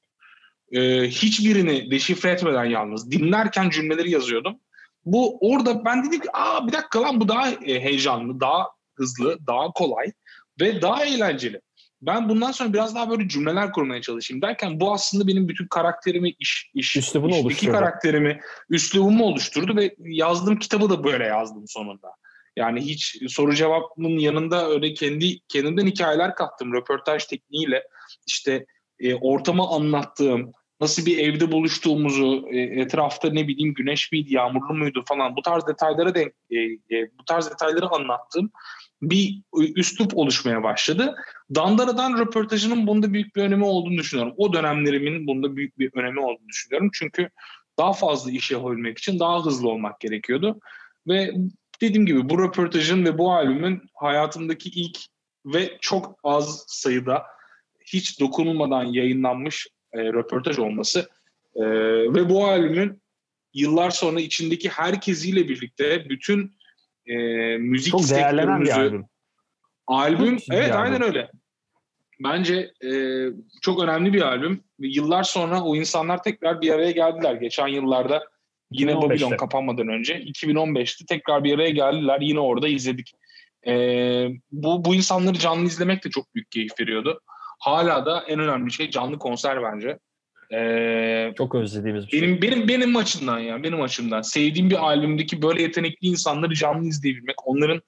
e, 0.72 1.08
hiçbirini 1.08 1.90
deşifre 1.90 2.30
etmeden 2.30 2.64
yalnız 2.64 3.10
dinlerken 3.10 3.70
cümleleri 3.70 4.10
yazıyordum. 4.10 4.56
Bu 5.04 5.38
orada 5.40 5.84
ben 5.84 6.04
dedim 6.04 6.20
ki 6.20 6.28
aa 6.32 6.66
bir 6.66 6.72
dakika 6.72 7.02
lan 7.02 7.20
bu 7.20 7.28
daha 7.28 7.50
e, 7.50 7.80
heyecanlı, 7.80 8.40
daha 8.40 8.68
hızlı, 8.94 9.38
daha 9.46 9.72
kolay 9.72 10.12
ve 10.60 10.82
daha 10.82 11.04
eğlenceli. 11.04 11.60
Ben 12.02 12.28
bundan 12.28 12.52
sonra 12.52 12.72
biraz 12.72 12.94
daha 12.94 13.10
böyle 13.10 13.28
cümleler 13.28 13.72
kurmaya 13.72 14.02
çalışayım 14.02 14.42
derken 14.42 14.80
bu 14.80 14.92
aslında 14.92 15.26
benim 15.26 15.48
bütün 15.48 15.66
karakterimi, 15.66 16.30
iş, 16.38 16.70
iş 16.74 16.96
Üslubunu 16.96 17.34
işteki 17.34 17.66
karakterimi, 17.66 18.40
üslubumu 18.70 19.24
oluşturdu 19.24 19.76
ve 19.76 19.94
yazdığım 19.98 20.58
kitabı 20.58 20.90
da 20.90 21.04
böyle 21.04 21.24
yazdım 21.24 21.64
sonunda. 21.68 22.08
Yani 22.56 22.80
hiç 22.80 23.16
soru 23.28 23.54
cevabının 23.54 24.18
yanında 24.18 24.68
öyle 24.68 24.94
kendi 24.94 25.40
kendimden 25.40 25.86
hikayeler 25.86 26.34
kattım 26.34 26.72
röportaj 26.74 27.24
tekniğiyle. 27.24 27.82
işte 28.26 28.66
e, 29.00 29.14
ortamı 29.14 29.68
anlattığım, 29.68 30.52
nasıl 30.82 31.06
bir 31.06 31.18
evde 31.18 31.52
buluştuğumuzu, 31.52 32.48
e, 32.50 32.58
etrafta 32.60 33.30
ne 33.30 33.48
bileyim 33.48 33.74
güneş 33.74 34.12
miydi, 34.12 34.34
yağmurlu 34.34 34.74
muydu 34.74 35.04
falan 35.06 35.36
bu 35.36 35.42
tarz 35.42 35.66
detaylara 35.66 36.14
denk, 36.14 36.32
e, 36.50 36.56
e, 36.96 37.10
bu 37.18 37.24
tarz 37.26 37.50
detayları 37.50 37.88
anlattığım 37.88 38.50
bir 39.02 39.42
üslup 39.52 40.16
oluşmaya 40.16 40.62
başladı. 40.62 41.14
Dandara'dan 41.54 42.18
röportajının 42.18 42.86
bunda 42.86 43.12
büyük 43.12 43.36
bir 43.36 43.42
önemi 43.42 43.64
olduğunu 43.64 43.98
düşünüyorum. 43.98 44.34
O 44.36 44.52
dönemlerimin 44.52 45.26
bunda 45.26 45.56
büyük 45.56 45.78
bir 45.78 45.90
önemi 45.94 46.20
olduğunu 46.20 46.48
düşünüyorum. 46.48 46.90
Çünkü 46.92 47.28
daha 47.78 47.92
fazla 47.92 48.30
iş 48.30 48.50
yapabilmek 48.50 48.98
için 48.98 49.18
daha 49.18 49.44
hızlı 49.44 49.68
olmak 49.68 50.00
gerekiyordu. 50.00 50.60
Ve 51.08 51.34
dediğim 51.80 52.06
gibi 52.06 52.28
bu 52.28 52.42
röportajın 52.42 53.04
ve 53.04 53.18
bu 53.18 53.32
albümün 53.32 53.82
hayatımdaki 53.94 54.68
ilk 54.68 54.98
ve 55.46 55.78
çok 55.80 56.18
az 56.24 56.64
sayıda 56.68 57.22
hiç 57.86 58.20
dokunulmadan 58.20 58.84
yayınlanmış 58.84 59.68
e, 59.92 59.98
röportaj 59.98 60.58
olması 60.58 61.08
e, 61.56 61.64
ve 62.14 62.28
bu 62.28 62.46
albümün 62.46 63.02
yıllar 63.54 63.90
sonra 63.90 64.20
içindeki 64.20 64.68
herkesiyle 64.68 65.48
birlikte 65.48 66.08
bütün 66.08 66.56
e, 67.06 67.16
müzik 67.58 67.90
çok 67.90 68.10
değerlenen 68.10 68.62
bir 68.62 68.80
albüm. 68.80 69.04
Albüm 69.86 70.36
çok 70.36 70.54
evet 70.54 70.72
aynen 70.72 70.96
albüm. 70.96 71.06
öyle. 71.06 71.30
Bence 72.24 72.72
e, 72.84 72.90
çok 73.62 73.82
önemli 73.82 74.12
bir 74.12 74.22
albüm. 74.22 74.64
Yıllar 74.78 75.22
sonra 75.22 75.62
o 75.62 75.76
insanlar 75.76 76.22
tekrar 76.22 76.60
bir 76.60 76.70
araya 76.70 76.90
geldiler. 76.90 77.34
Geçen 77.34 77.68
yıllarda 77.68 78.24
yine 78.70 78.96
Babylon 78.96 79.36
kapanmadan 79.36 79.88
önce 79.88 80.22
2015'te 80.22 81.06
tekrar 81.06 81.44
bir 81.44 81.54
araya 81.54 81.70
geldiler. 81.70 82.20
Yine 82.20 82.40
orada 82.40 82.68
izledik. 82.68 83.12
E, 83.66 83.72
bu, 84.52 84.84
bu 84.84 84.94
insanları 84.94 85.38
canlı 85.38 85.66
izlemek 85.66 86.04
de 86.04 86.10
çok 86.10 86.34
büyük 86.34 86.50
keyif 86.50 86.80
veriyordu. 86.80 87.20
Hala 87.62 88.06
da 88.06 88.24
en 88.28 88.38
önemli 88.38 88.72
şey 88.72 88.90
canlı 88.90 89.18
konser 89.18 89.62
bence. 89.62 89.98
Ee, 90.54 91.32
Çok 91.38 91.54
özlediğimiz 91.54 92.06
bir 92.06 92.10
şey. 92.10 92.22
benim, 92.22 92.42
şey. 92.42 92.50
Benim 92.50 92.68
benim 92.68 92.96
açımdan 92.96 93.38
ya 93.38 93.62
benim 93.62 93.82
açımdan 93.82 94.22
sevdiğim 94.22 94.70
bir 94.70 94.84
albümdeki 94.86 95.42
böyle 95.42 95.62
yetenekli 95.62 96.08
insanları 96.08 96.54
canlı 96.54 96.88
izleyebilmek, 96.88 97.48
onların 97.48 97.82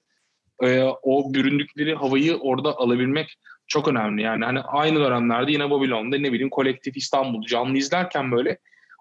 e, 0.63 0.83
o 1.03 1.33
büründükleri 1.33 1.95
havayı 1.95 2.35
orada 2.37 2.77
alabilmek 2.77 3.35
çok 3.67 3.87
önemli. 3.87 4.21
Yani 4.21 4.45
hani 4.45 4.61
aynı 4.61 4.99
dönemlerde 4.99 5.51
yine 5.51 5.69
Babylon'da 5.69 6.17
ne 6.17 6.31
bileyim 6.31 6.49
Kolektif 6.49 6.97
İstanbul 6.97 7.45
canlı 7.45 7.77
izlerken 7.77 8.31
böyle 8.31 8.57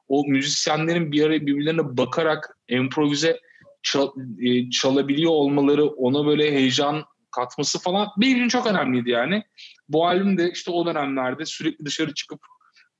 o 0.08 0.24
müzisyenlerin 0.26 1.12
bir 1.12 1.26
araya 1.26 1.46
birbirlerine 1.46 1.96
bakarak 1.96 2.58
improvize 2.68 3.40
çal, 3.82 4.08
e, 4.42 4.70
çalabiliyor 4.70 5.30
olmaları, 5.30 5.86
ona 5.86 6.26
böyle 6.26 6.52
heyecan 6.52 7.04
katması 7.30 7.78
falan 7.78 8.08
benim 8.16 8.36
için 8.36 8.48
çok 8.48 8.66
önemliydi 8.66 9.10
yani. 9.10 9.42
Bu 9.88 10.06
albüm 10.06 10.38
de 10.38 10.50
işte 10.50 10.70
o 10.70 10.86
dönemlerde 10.86 11.44
sürekli 11.46 11.84
dışarı 11.84 12.14
çıkıp 12.14 12.40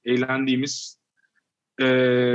eğlendiğimiz 0.05 1.05
e, 1.81 1.87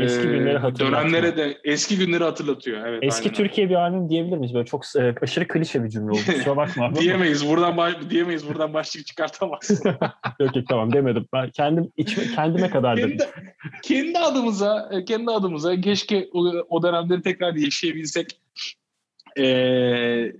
eski 0.04 0.28
günleri 0.28 0.80
dönemlere 0.80 1.38
de 1.38 1.58
eski 1.64 1.98
günleri 1.98 2.24
hatırlatıyor. 2.24 2.86
Evet, 2.86 3.00
eski 3.04 3.30
aynen. 3.30 3.34
Türkiye 3.34 3.70
bir 3.70 3.76
albüm 3.76 4.10
diyebilir 4.10 4.38
miyiz? 4.38 4.54
Böyle 4.54 4.66
çok 4.66 4.86
e, 4.96 5.16
aşırı 5.22 5.48
klişe 5.48 5.84
bir 5.84 5.90
cümle 5.90 6.12
oldu. 6.12 6.20
Kusura 6.26 6.58
bakma. 6.58 6.96
diyemeyiz. 7.00 7.50
Buradan 7.50 7.78
baş, 7.78 7.96
diyemeyiz. 8.10 8.50
Buradan 8.50 8.74
başlık 8.74 9.06
çıkartamazsın. 9.06 9.90
yok 10.40 10.56
yok 10.56 10.66
tamam 10.70 10.94
demedim. 10.94 11.26
Ben 11.34 11.50
kendim 11.50 11.92
içime, 11.98 12.36
kendime 12.36 12.70
kadar 12.70 12.98
kendi, 12.98 13.14
dedim. 13.14 13.28
Kendi 13.84 14.20
adımıza 14.20 14.92
kendi 15.08 15.32
adımıza 15.32 15.82
keşke 15.82 16.30
o, 16.34 16.40
o 16.70 16.84
dönemleri 16.84 17.22
tekrar 17.22 17.54
yaşayabilsek. 17.54 18.40
Ee, 19.38 20.34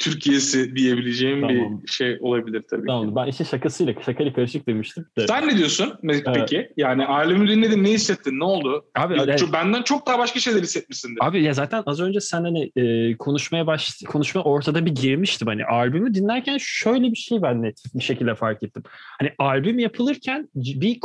Türkiye'si 0.00 0.76
diyebileceğim 0.76 1.40
tamam. 1.40 1.82
bir 1.82 1.90
şey 1.90 2.18
olabilir 2.20 2.64
tabii 2.70 2.86
tamam. 2.86 3.08
ki. 3.08 3.16
Ben 3.16 3.26
işin 3.26 3.44
şakasıyla, 3.44 3.94
şakayla 4.06 4.32
karışık 4.32 4.66
demiştim. 4.66 5.06
De. 5.18 5.26
Sen 5.26 5.48
ne 5.48 5.58
diyorsun 5.58 5.94
peki? 6.34 6.56
Evet. 6.56 6.72
Yani 6.76 7.06
albümü 7.06 7.48
dinledin, 7.48 7.84
ne 7.84 7.90
hissettin, 7.90 8.38
ne 8.38 8.44
oldu? 8.44 8.84
Abi, 8.94 9.18
ya, 9.18 9.24
yani, 9.24 9.52
benden 9.52 9.82
çok 9.82 10.06
daha 10.06 10.18
başka 10.18 10.40
şeyler 10.40 10.62
hissetmişsindir. 10.62 11.18
Abi 11.20 11.42
ya 11.42 11.52
zaten 11.52 11.82
az 11.86 12.00
önce 12.00 12.20
sen 12.20 12.42
hani 12.42 12.72
e, 12.76 13.16
konuşmaya 13.16 13.66
baş 13.66 14.02
konuşma 14.06 14.42
ortada 14.42 14.86
bir 14.86 14.94
girmiştim. 14.94 15.48
Hani 15.48 15.64
albümü 15.64 16.14
dinlerken 16.14 16.58
şöyle 16.60 17.10
bir 17.10 17.16
şey 17.16 17.42
ben 17.42 17.62
net 17.62 17.82
bir 17.94 18.04
şekilde 18.04 18.34
fark 18.34 18.62
ettim. 18.62 18.82
Hani 19.18 19.32
albüm 19.38 19.78
yapılırken 19.78 20.48
bir, 20.54 20.80
bir 20.80 20.98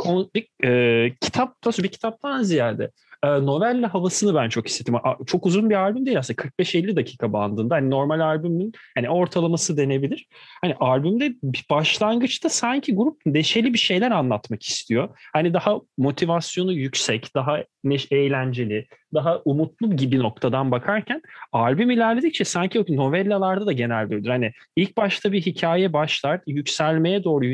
e, 0.64 1.12
kitap, 1.20 1.56
bir 1.82 1.88
kitaptan 1.88 2.42
ziyade 2.42 2.90
novella 3.26 3.94
havasını 3.94 4.34
ben 4.34 4.48
çok 4.48 4.66
hissettim. 4.68 4.94
Çok 5.26 5.46
uzun 5.46 5.70
bir 5.70 5.74
albüm 5.74 6.06
değil 6.06 6.18
aslında 6.18 6.42
45-50 6.42 6.96
dakika 6.96 7.32
bandında. 7.32 7.74
Hani 7.74 7.90
normal 7.90 8.20
albümün 8.20 8.72
hani 8.94 9.10
ortalaması 9.10 9.76
denebilir. 9.76 10.26
Hani 10.60 10.74
albümde 10.74 11.34
bir 11.42 11.64
başlangıçta 11.70 12.48
sanki 12.48 12.94
grup 12.94 13.20
neşeli 13.26 13.72
bir 13.72 13.78
şeyler 13.78 14.10
anlatmak 14.10 14.62
istiyor. 14.62 15.18
Hani 15.32 15.54
daha 15.54 15.80
motivasyonu 15.98 16.72
yüksek, 16.72 17.34
daha 17.34 17.64
neş 17.84 18.12
eğlenceli, 18.12 18.86
daha 19.16 19.42
umutlu 19.44 19.96
gibi 19.96 20.18
noktadan 20.18 20.70
bakarken 20.70 21.22
albüm 21.52 21.90
ilerledikçe 21.90 22.44
sanki 22.44 22.96
novellalarda 22.96 23.66
da 23.66 23.72
genelde 23.72 24.14
öyledir. 24.14 24.30
Hani 24.30 24.52
ilk 24.76 24.96
başta 24.96 25.32
bir 25.32 25.42
hikaye 25.42 25.92
başlar, 25.92 26.40
yükselmeye 26.46 27.24
doğru 27.24 27.44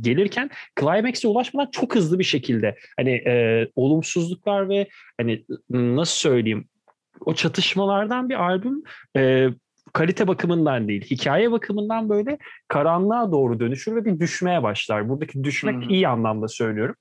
gelirken 0.00 0.50
climax'e 0.80 1.28
ulaşmadan 1.28 1.70
çok 1.70 1.94
hızlı 1.94 2.18
bir 2.18 2.24
şekilde 2.24 2.76
hani 2.96 3.10
e, 3.10 3.66
olumsuzluklar 3.76 4.68
ve 4.68 4.88
hani 5.20 5.44
nasıl 5.70 6.16
söyleyeyim 6.16 6.68
o 7.20 7.34
çatışmalardan 7.34 8.28
bir 8.28 8.34
albüm 8.34 8.82
e, 9.16 9.48
kalite 9.92 10.28
bakımından 10.28 10.88
değil, 10.88 11.04
hikaye 11.10 11.52
bakımından 11.52 12.08
böyle 12.08 12.38
karanlığa 12.68 13.32
doğru 13.32 13.60
dönüşür 13.60 13.96
ve 13.96 14.04
bir 14.04 14.20
düşmeye 14.20 14.62
başlar. 14.62 15.08
Buradaki 15.08 15.44
düşmek 15.44 15.74
hmm. 15.74 15.90
iyi 15.90 16.08
anlamda 16.08 16.48
söylüyorum. 16.48 16.94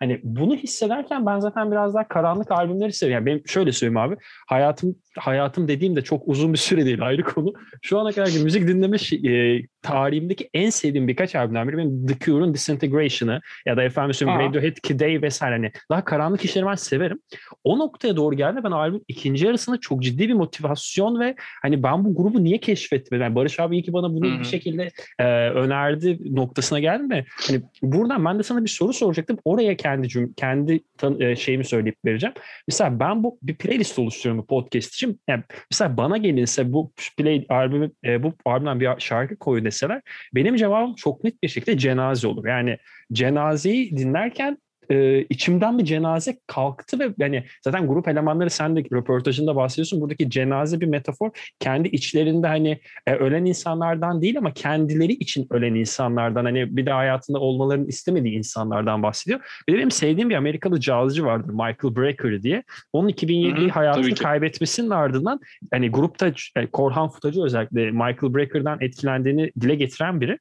Hani 0.00 0.20
bunu 0.24 0.54
hissederken 0.56 1.26
ben 1.26 1.40
zaten 1.40 1.70
biraz 1.70 1.94
daha 1.94 2.08
karanlık 2.08 2.50
albümleri 2.50 2.92
seviyorum. 2.92 3.26
Yani 3.26 3.36
benim 3.36 3.48
şöyle 3.48 3.72
söyleyeyim 3.72 3.96
abi. 3.96 4.16
Hayatım 4.48 4.96
hayatım 5.18 5.68
dediğim 5.68 5.96
de 5.96 6.02
çok 6.02 6.28
uzun 6.28 6.52
bir 6.52 6.58
süre 6.58 6.86
değil 6.86 7.02
ayrı 7.06 7.22
konu. 7.22 7.52
Şu 7.82 7.98
ana 7.98 8.12
kadar 8.12 8.42
müzik 8.44 8.68
dinleme 8.68 8.96
e, 8.96 9.62
tarihimdeki 9.88 10.50
en 10.54 10.70
sevdiğim 10.70 11.08
birkaç 11.08 11.34
albümden 11.34 11.68
biri 11.68 11.76
benim 11.76 12.06
The 12.06 12.18
Cure'un 12.18 12.54
Disintegration'ı 12.54 13.40
ya 13.66 13.76
da 13.76 13.82
efendim 13.82 14.14
söyleyeyim 14.14 14.40
Radiohead 14.40 14.76
Kid 14.82 15.00
Day 15.00 15.22
vesaire 15.22 15.54
hani 15.54 15.72
daha 15.90 16.04
karanlık 16.04 16.44
işleri 16.44 16.66
ben 16.66 16.74
severim. 16.74 17.18
O 17.64 17.78
noktaya 17.78 18.16
doğru 18.16 18.36
geldi 18.36 18.60
ben 18.64 18.70
albüm 18.70 19.00
ikinci 19.08 19.46
yarısında 19.46 19.76
çok 19.80 20.02
ciddi 20.02 20.28
bir 20.28 20.34
motivasyon 20.34 21.20
ve 21.20 21.34
hani 21.62 21.82
ben 21.82 22.04
bu 22.04 22.16
grubu 22.16 22.44
niye 22.44 22.58
keşfetmedim? 22.58 23.22
Yani 23.22 23.34
Barış 23.34 23.60
abi 23.60 23.76
iyi 23.76 23.82
ki 23.82 23.92
bana 23.92 24.08
bunu 24.10 24.30
Hı-hı. 24.30 24.40
bir 24.40 24.44
şekilde 24.44 24.90
e, 25.18 25.24
önerdi 25.50 26.18
noktasına 26.36 26.80
geldim 26.80 27.10
de 27.10 27.24
hani 27.46 27.60
buradan 27.82 28.24
ben 28.24 28.38
de 28.38 28.42
sana 28.42 28.64
bir 28.64 28.68
soru 28.68 28.92
soracaktım. 28.92 29.38
Oraya 29.44 29.76
kendi 29.76 30.08
cüm 30.08 30.32
kendi 30.32 30.80
tan- 30.98 31.20
e, 31.20 31.36
şeyimi 31.36 31.64
söyleyip 31.64 31.96
vereceğim. 32.04 32.34
Mesela 32.68 33.00
ben 33.00 33.24
bu 33.24 33.38
bir 33.42 33.54
playlist 33.54 33.98
oluşturuyorum 33.98 34.42
bu 34.42 34.46
podcast 34.46 34.94
için. 34.94 35.20
Yani 35.28 35.42
mesela 35.70 35.96
bana 35.96 36.16
gelinse 36.16 36.72
bu 36.72 36.92
play 37.16 37.46
albümü 37.48 37.90
e, 38.04 38.22
bu 38.22 38.32
albümden 38.44 38.80
bir 38.80 38.88
şarkı 38.98 39.36
koy 39.36 39.64
deseler 39.78 40.02
benim 40.34 40.56
cevabım 40.56 40.94
çok 40.94 41.24
net 41.24 41.42
bir 41.42 41.48
şekilde 41.48 41.78
cenaze 41.78 42.28
olur. 42.28 42.46
Yani 42.46 42.78
cenazeyi 43.12 43.96
dinlerken 43.96 44.58
e, 44.90 45.22
içimden 45.22 45.78
bir 45.78 45.84
cenaze 45.84 46.38
kalktı 46.46 46.98
ve 46.98 47.14
yani 47.18 47.44
zaten 47.64 47.86
grup 47.86 48.08
elemanları 48.08 48.50
sen 48.50 48.76
de 48.76 48.80
röportajında 48.92 49.56
bahsediyorsun. 49.56 50.00
Buradaki 50.00 50.30
cenaze 50.30 50.80
bir 50.80 50.86
metafor. 50.86 51.30
Kendi 51.60 51.88
içlerinde 51.88 52.46
hani 52.46 52.80
e, 53.06 53.14
ölen 53.14 53.44
insanlardan 53.44 54.22
değil 54.22 54.38
ama 54.38 54.52
kendileri 54.52 55.12
için 55.12 55.46
ölen 55.50 55.74
insanlardan 55.74 56.44
hani 56.44 56.76
bir 56.76 56.86
de 56.86 56.90
hayatında 56.90 57.38
olmalarını 57.38 57.88
istemediği 57.88 58.38
insanlardan 58.38 59.02
bahsediyor. 59.02 59.40
Bir 59.68 59.72
de 59.72 59.78
benim 59.78 59.90
sevdiğim 59.90 60.30
bir 60.30 60.34
Amerikalı 60.34 60.80
cazcı 60.80 61.24
vardır 61.24 61.52
Michael 61.52 61.96
Brecker 61.96 62.42
diye. 62.42 62.62
Onun 62.92 63.08
2007 63.08 63.68
hayatını 63.68 64.14
kaybetmesinin 64.14 64.90
ardından 64.90 65.40
hani 65.72 65.90
grupta 65.90 66.32
yani 66.56 66.66
Korhan 66.72 67.08
Futacı 67.08 67.42
özellikle 67.42 67.90
Michael 67.90 68.34
Brecker'dan 68.34 68.80
etkilendiğini 68.80 69.52
dile 69.60 69.74
getiren 69.74 70.20
biri. 70.20 70.38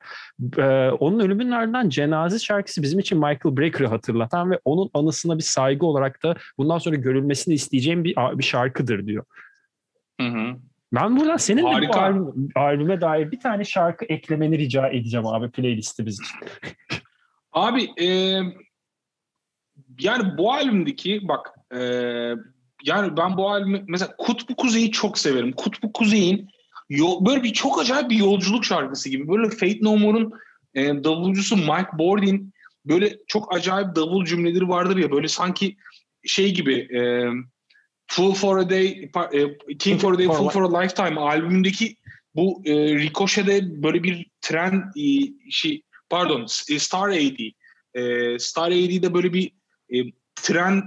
Ee, 0.58 0.90
onun 1.00 1.20
ölümünün 1.20 1.52
ardından 1.52 1.90
cenaze 1.90 2.40
şarkısı 2.40 2.82
bizim 2.82 3.00
için 3.00 3.18
Michael 3.18 3.58
Brecker'ı 3.58 3.88
hatırlatan 3.88 4.37
zaten 4.38 4.52
ve 4.52 4.60
onun 4.66 4.90
anısına 4.94 5.38
bir 5.38 5.44
saygı 5.44 5.86
olarak 5.86 6.24
da 6.24 6.36
bundan 6.58 6.78
sonra 6.78 6.96
görülmesini 6.96 7.54
isteyeceğim 7.54 8.04
bir, 8.04 8.16
bir 8.16 8.44
şarkıdır 8.44 9.08
diyor. 9.08 9.26
Hı 10.22 10.28
hı. 10.28 10.56
Ben 10.94 11.18
buradan 11.18 11.38
senin 11.38 11.64
Harika. 11.64 11.94
de 11.94 11.98
bu 11.98 12.02
albüm, 12.02 12.50
albüme 12.56 13.02
dair 13.02 13.32
bir 13.32 13.40
tane 13.40 13.64
şarkı 13.64 14.06
eklemeni 14.06 14.58
rica 14.58 14.88
edeceğim 14.88 15.28
abi 15.28 15.50
playlistimiz 15.52 16.20
için. 16.20 16.38
abi 17.52 17.90
e, 18.02 18.08
yani 20.00 20.38
bu 20.38 20.54
albümdeki 20.54 21.28
bak 21.28 21.48
e, 21.72 21.80
yani 22.84 23.18
ben 23.18 23.38
bu 23.38 23.50
albümü 23.50 23.84
mesela 23.88 24.16
Kutbu 24.18 24.56
Kuzey'i 24.56 24.92
çok 24.92 25.18
severim. 25.18 25.52
Kutbu 25.52 25.94
Kuzey'in 25.94 26.50
yol, 26.90 27.26
böyle 27.26 27.44
bir 27.44 27.54
çok 27.54 27.82
acayip 27.82 28.10
bir 28.10 28.18
yolculuk 28.18 28.66
şarkısı 28.66 29.10
gibi. 29.10 29.28
Böyle 29.28 29.50
Fate 29.50 29.80
No 29.82 29.98
More'un 29.98 30.34
e, 30.76 31.04
davulcusu 31.04 31.58
Mike 31.58 31.98
Bordin 31.98 32.54
böyle 32.90 33.18
çok 33.28 33.56
acayip 33.56 33.96
davul 33.96 34.26
cümleleri 34.26 34.70
vardır 34.70 34.98
ya 34.98 35.12
böyle 35.12 35.28
sanki 35.28 35.78
şey 36.26 36.54
gibi 36.54 36.74
e, 36.74 37.02
Full 38.08 38.34
for 38.34 38.58
a 38.58 38.70
Day, 38.70 39.10
e, 39.34 39.78
King 39.80 40.02
for 40.02 40.14
a 40.14 40.18
Day, 40.18 40.26
Full 40.28 40.50
for 40.50 40.62
a 40.62 40.82
Lifetime 40.82 41.20
albümündeki 41.20 41.96
bu 42.36 42.62
e, 42.66 42.74
Ricochet'de 42.74 43.84
böyle 43.84 44.04
bir 44.04 44.26
tren 44.42 44.92
e, 44.98 45.06
şey 45.52 45.82
pardon 46.10 46.48
e, 46.72 46.80
Star 46.80 47.10
AD 47.10 47.40
e, 47.94 48.40
Star 48.40 48.72
AD'de 48.72 49.14
böyle 49.14 49.34
bir 49.34 49.52
e, 49.94 49.98
tren 50.36 50.84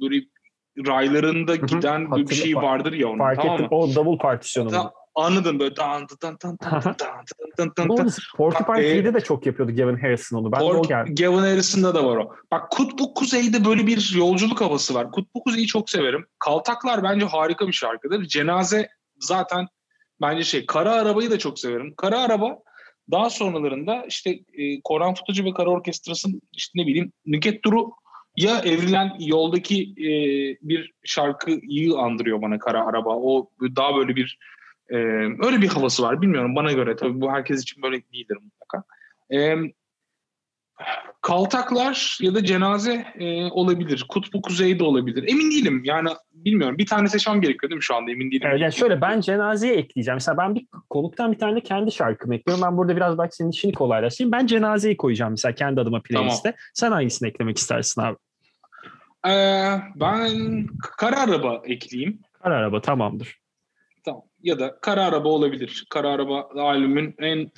böyle 0.00 0.24
raylarında 0.86 1.56
giden 1.56 2.00
Hı-hı, 2.10 2.28
bir 2.28 2.34
şey 2.34 2.56
vardır 2.56 2.92
ya 2.92 3.08
onun. 3.08 3.18
Fark 3.18 3.36
tamam 3.36 3.54
ettim. 3.54 3.68
Mı? 3.70 3.76
O 3.76 3.94
double 3.94 4.18
partisyonu. 4.18 4.92
Anladım 5.14 5.58
böyle 5.58 5.76
dan 5.76 6.06
dan 6.22 6.38
dan 6.42 6.58
dan 6.62 6.82
dan 6.84 6.94
dan 7.58 7.72
dan 7.76 7.88
dan. 7.88 8.10
Porcupine 8.36 8.76
Tree'de 8.76 9.14
de 9.14 9.20
çok 9.20 9.46
yapıyordu 9.46 9.76
Gavin 9.76 9.96
Harrison 9.96 10.38
onu. 10.38 10.52
Ben 10.52 10.60
de 10.60 10.64
o 10.64 10.82
geldi. 10.82 11.14
Gavin 11.14 11.38
Harrison'da 11.38 11.94
da 11.94 12.04
var 12.06 12.16
o. 12.16 12.34
Bak 12.50 12.70
Kutbu 12.70 13.14
Kuzey'de 13.14 13.64
böyle 13.64 13.86
bir 13.86 14.14
yolculuk 14.16 14.60
havası 14.60 14.94
var. 14.94 15.10
Kutbu 15.12 15.42
Kuzey'i 15.42 15.66
çok 15.66 15.90
severim. 15.90 16.26
Kaltaklar 16.38 17.02
bence 17.02 17.26
harika 17.26 17.66
bir 17.66 17.72
şarkıdır. 17.72 18.24
Cenaze 18.24 18.88
zaten 19.20 19.66
bence 20.20 20.44
şey. 20.44 20.66
Kara 20.66 20.92
Arabayı 20.92 21.30
da 21.30 21.38
çok 21.38 21.58
severim. 21.58 21.94
Kara 21.96 22.20
Araba 22.20 22.58
daha 23.10 23.30
sonralarında 23.30 24.04
işte 24.08 24.30
e, 24.30 24.80
Koran 24.84 25.14
Futucu 25.14 25.44
ve 25.44 25.52
Kara 25.52 25.70
Orkestrası'nın 25.70 26.42
işte 26.52 26.82
ne 26.82 26.86
bileyim 26.86 27.12
Nüket 27.26 27.64
Duru 27.64 27.90
ya 28.36 28.58
evrilen 28.58 29.16
yoldaki 29.18 29.82
e, 29.82 30.08
bir 30.68 30.92
şarkıyı 31.04 31.94
andırıyor 31.94 32.42
bana 32.42 32.58
Kara 32.58 32.86
Araba. 32.86 33.16
O 33.16 33.50
daha 33.76 33.96
böyle 33.96 34.16
bir 34.16 34.38
ee, 34.90 34.96
öyle 35.46 35.62
bir 35.62 35.68
havası 35.68 36.02
var. 36.02 36.22
Bilmiyorum 36.22 36.56
bana 36.56 36.72
göre 36.72 36.96
tabii 36.96 37.20
bu 37.20 37.32
herkes 37.32 37.62
için 37.62 37.82
böyle 37.82 38.02
değildir 38.12 38.38
mutlaka. 38.42 38.84
Ee, 39.32 39.56
kaltaklar 41.22 42.18
ya 42.20 42.34
da 42.34 42.44
cenaze 42.44 43.06
e, 43.18 43.44
olabilir. 43.44 44.06
Kutbu 44.08 44.42
Kuzey 44.42 44.78
de 44.78 44.84
olabilir. 44.84 45.24
Emin 45.28 45.50
değilim. 45.50 45.82
Yani 45.84 46.08
bilmiyorum. 46.32 46.78
Bir 46.78 46.86
tane 46.86 47.08
seçmem 47.08 47.40
gerekiyor 47.40 47.70
değil 47.70 47.76
mi 47.76 47.82
şu 47.82 47.94
anda? 47.94 48.10
Emin 48.10 48.30
değilim. 48.30 48.48
Evet, 48.50 48.60
yani 48.60 48.72
şöyle 48.72 49.00
ben 49.00 49.20
cenazeye 49.20 49.74
ekleyeceğim. 49.74 50.16
Mesela 50.16 50.38
ben 50.38 50.54
bir 50.54 50.66
konuktan 50.90 51.32
bir 51.32 51.38
tane 51.38 51.60
kendi 51.60 51.92
şarkımı 51.92 52.34
ekliyorum. 52.34 52.64
Ben 52.64 52.76
burada 52.76 52.96
biraz 52.96 53.18
belki 53.18 53.36
senin 53.36 53.50
işini 53.50 53.72
kolaylaştırayım. 53.72 54.32
Ben 54.32 54.46
cenazeyi 54.46 54.96
koyacağım 54.96 55.32
mesela 55.32 55.54
kendi 55.54 55.80
adıma 55.80 56.02
playliste. 56.02 56.50
Tamam. 56.50 56.58
Sen 56.74 56.92
hangisini 56.92 57.28
eklemek 57.28 57.58
istersin 57.58 58.00
abi? 58.00 58.16
Ee, 59.26 59.80
ben 59.96 60.66
kara 60.98 61.20
araba 61.20 61.62
ekleyeyim. 61.64 62.20
Kara 62.42 62.56
araba 62.56 62.80
tamamdır. 62.80 63.43
Ya 64.44 64.58
da 64.58 64.78
Kara 64.80 65.04
Araba 65.04 65.28
olabilir. 65.28 65.86
Kara 65.90 66.10
Araba 66.10 66.48
albümün 66.54 67.14
en 67.18 67.50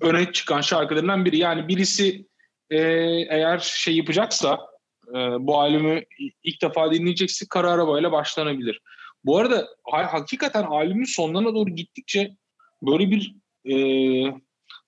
öne 0.00 0.32
çıkan 0.32 0.60
şarkılarından 0.60 1.24
biri. 1.24 1.38
Yani 1.38 1.68
birisi 1.68 2.26
e, 2.70 2.78
eğer 3.30 3.58
şey 3.58 3.96
yapacaksa 3.96 4.60
e, 5.08 5.16
bu 5.16 5.60
albümü 5.60 6.04
ilk 6.42 6.62
defa 6.62 6.92
dinleyecekse 6.92 7.46
Kara 7.50 7.70
Araba 7.70 8.00
ile 8.00 8.12
başlanabilir. 8.12 8.80
Bu 9.24 9.38
arada 9.38 9.68
hakikaten 9.84 10.62
albümün 10.62 11.04
sonlarına 11.04 11.54
doğru 11.54 11.70
gittikçe 11.70 12.36
böyle 12.82 13.10
bir 13.10 13.34
e, 13.64 13.74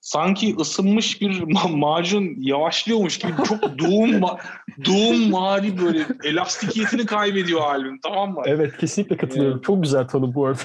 sanki 0.07 0.55
ısınmış 0.59 1.21
bir 1.21 1.29
ma- 1.29 1.77
macun 1.77 2.35
yavaşlıyormuş 2.37 3.17
gibi 3.19 3.31
çok 3.47 3.61
doğum 3.79 4.11
ma- 4.11 4.39
doğum 4.85 5.29
mari 5.29 5.81
böyle 5.81 6.05
elastikiyetini 6.23 7.05
kaybediyor 7.05 7.61
albüm 7.61 7.99
tamam 8.03 8.33
mı? 8.33 8.41
Evet 8.45 8.77
kesinlikle 8.77 9.17
katılıyorum. 9.17 9.59
Ee, 9.59 9.61
çok 9.61 9.83
güzel 9.83 10.07
tanım 10.07 10.33
bu 10.33 10.45
arada. 10.45 10.61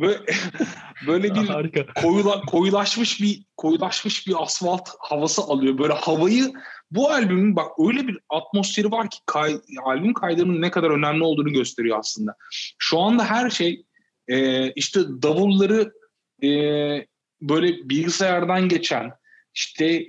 böyle, 0.00 0.20
böyle 1.06 1.34
bir 1.34 1.48
Harika. 1.48 1.86
koyula, 1.94 2.40
koyulaşmış 2.40 3.22
bir 3.22 3.44
koyulaşmış 3.56 4.26
bir 4.26 4.42
asfalt 4.42 4.88
havası 4.98 5.42
alıyor. 5.42 5.78
Böyle 5.78 5.92
havayı 5.92 6.52
bu 6.90 7.10
albümün 7.10 7.56
bak 7.56 7.66
öyle 7.88 8.08
bir 8.08 8.18
atmosferi 8.28 8.90
var 8.90 9.10
ki 9.10 9.18
kay, 9.26 9.56
albüm 9.84 10.14
kaydının 10.14 10.62
ne 10.62 10.70
kadar 10.70 10.90
önemli 10.90 11.24
olduğunu 11.24 11.52
gösteriyor 11.52 11.98
aslında. 11.98 12.36
Şu 12.78 13.00
anda 13.00 13.24
her 13.24 13.50
şey 13.50 13.84
e, 14.28 14.70
işte 14.72 15.00
davulları 15.22 15.92
e, 16.42 17.11
böyle 17.42 17.88
bilgisayardan 17.88 18.68
geçen, 18.68 19.12
işte 19.54 20.06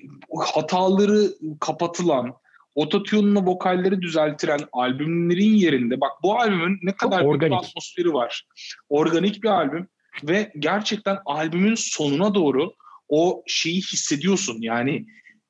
hataları 0.54 1.34
kapatılan, 1.60 2.34
ototune'la 2.76 3.46
vokalleri 3.46 4.02
düzeltiren 4.02 4.60
albümlerin 4.72 5.54
yerinde 5.54 6.02
bak 6.02 6.12
bu 6.24 6.40
albümün 6.40 6.80
ne 6.84 6.96
kadar 6.96 7.40
bir 7.40 7.52
atmosferi 7.52 8.14
var. 8.14 8.46
Organik 8.90 9.44
bir 9.44 9.50
albüm 9.50 9.88
ve 10.24 10.52
gerçekten 10.60 11.18
albümün 11.26 11.76
sonuna 11.76 12.36
doğru 12.36 12.74
o 13.10 13.44
şeyi 13.48 13.82
hissediyorsun. 13.82 14.58
Yani 14.62 15.06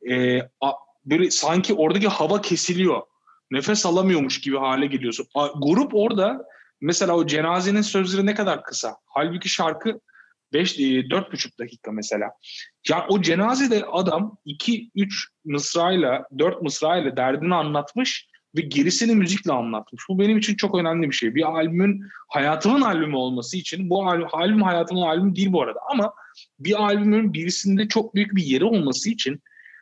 e, 0.10 0.40
a, 0.42 0.72
böyle 1.06 1.32
sanki 1.32 1.74
oradaki 1.74 2.08
hava 2.08 2.42
kesiliyor. 2.42 3.02
Nefes 3.52 3.86
alamıyormuş 3.86 4.42
gibi 4.42 4.58
hale 4.58 4.86
geliyorsun. 4.86 5.28
A, 5.36 5.48
grup 5.48 5.92
orada 5.94 6.46
mesela 6.82 7.16
o 7.16 7.28
cenazenin 7.28 7.82
sözleri 7.82 8.26
ne 8.26 8.34
kadar 8.34 8.64
kısa. 8.64 8.98
Halbuki 9.06 9.50
şarkı 9.50 10.00
5 10.54 10.80
4,5 10.80 11.48
e, 11.48 11.58
dakika 11.60 11.92
mesela. 11.92 12.32
Ya 12.90 13.06
o 13.10 13.22
cenazede 13.22 13.86
adam 13.86 14.38
2 14.46 14.92
3 14.96 15.30
mısrayla 15.46 16.26
4 16.40 16.62
mısrayla 16.62 17.18
derdini 17.18 17.56
anlatmış 17.56 18.28
ve 18.56 18.62
gerisini 18.62 19.16
müzikle 19.16 19.52
anlatmış. 19.52 20.04
Bu 20.10 20.20
benim 20.20 20.38
için 20.38 20.56
çok 20.56 20.76
önemli 20.76 21.10
bir 21.10 21.16
şey. 21.16 21.36
Bir 21.36 21.44
albümün 21.44 22.04
hayatımın 22.28 22.82
albümü 22.82 23.16
olması 23.16 23.58
için 23.58 23.90
bu 23.90 24.08
albüm, 24.08 24.28
albüm 24.34 24.62
hayatımın 24.62 25.02
albümü 25.02 25.36
değil 25.36 25.52
bu 25.52 25.62
arada 25.62 25.80
ama 25.92 26.14
bir 26.60 26.84
albümün 26.84 27.34
birisinde 27.34 27.88
çok 27.88 28.16
büyük 28.16 28.36
bir 28.36 28.44
yeri 28.44 28.66
olması 28.66 29.10
için 29.10 29.42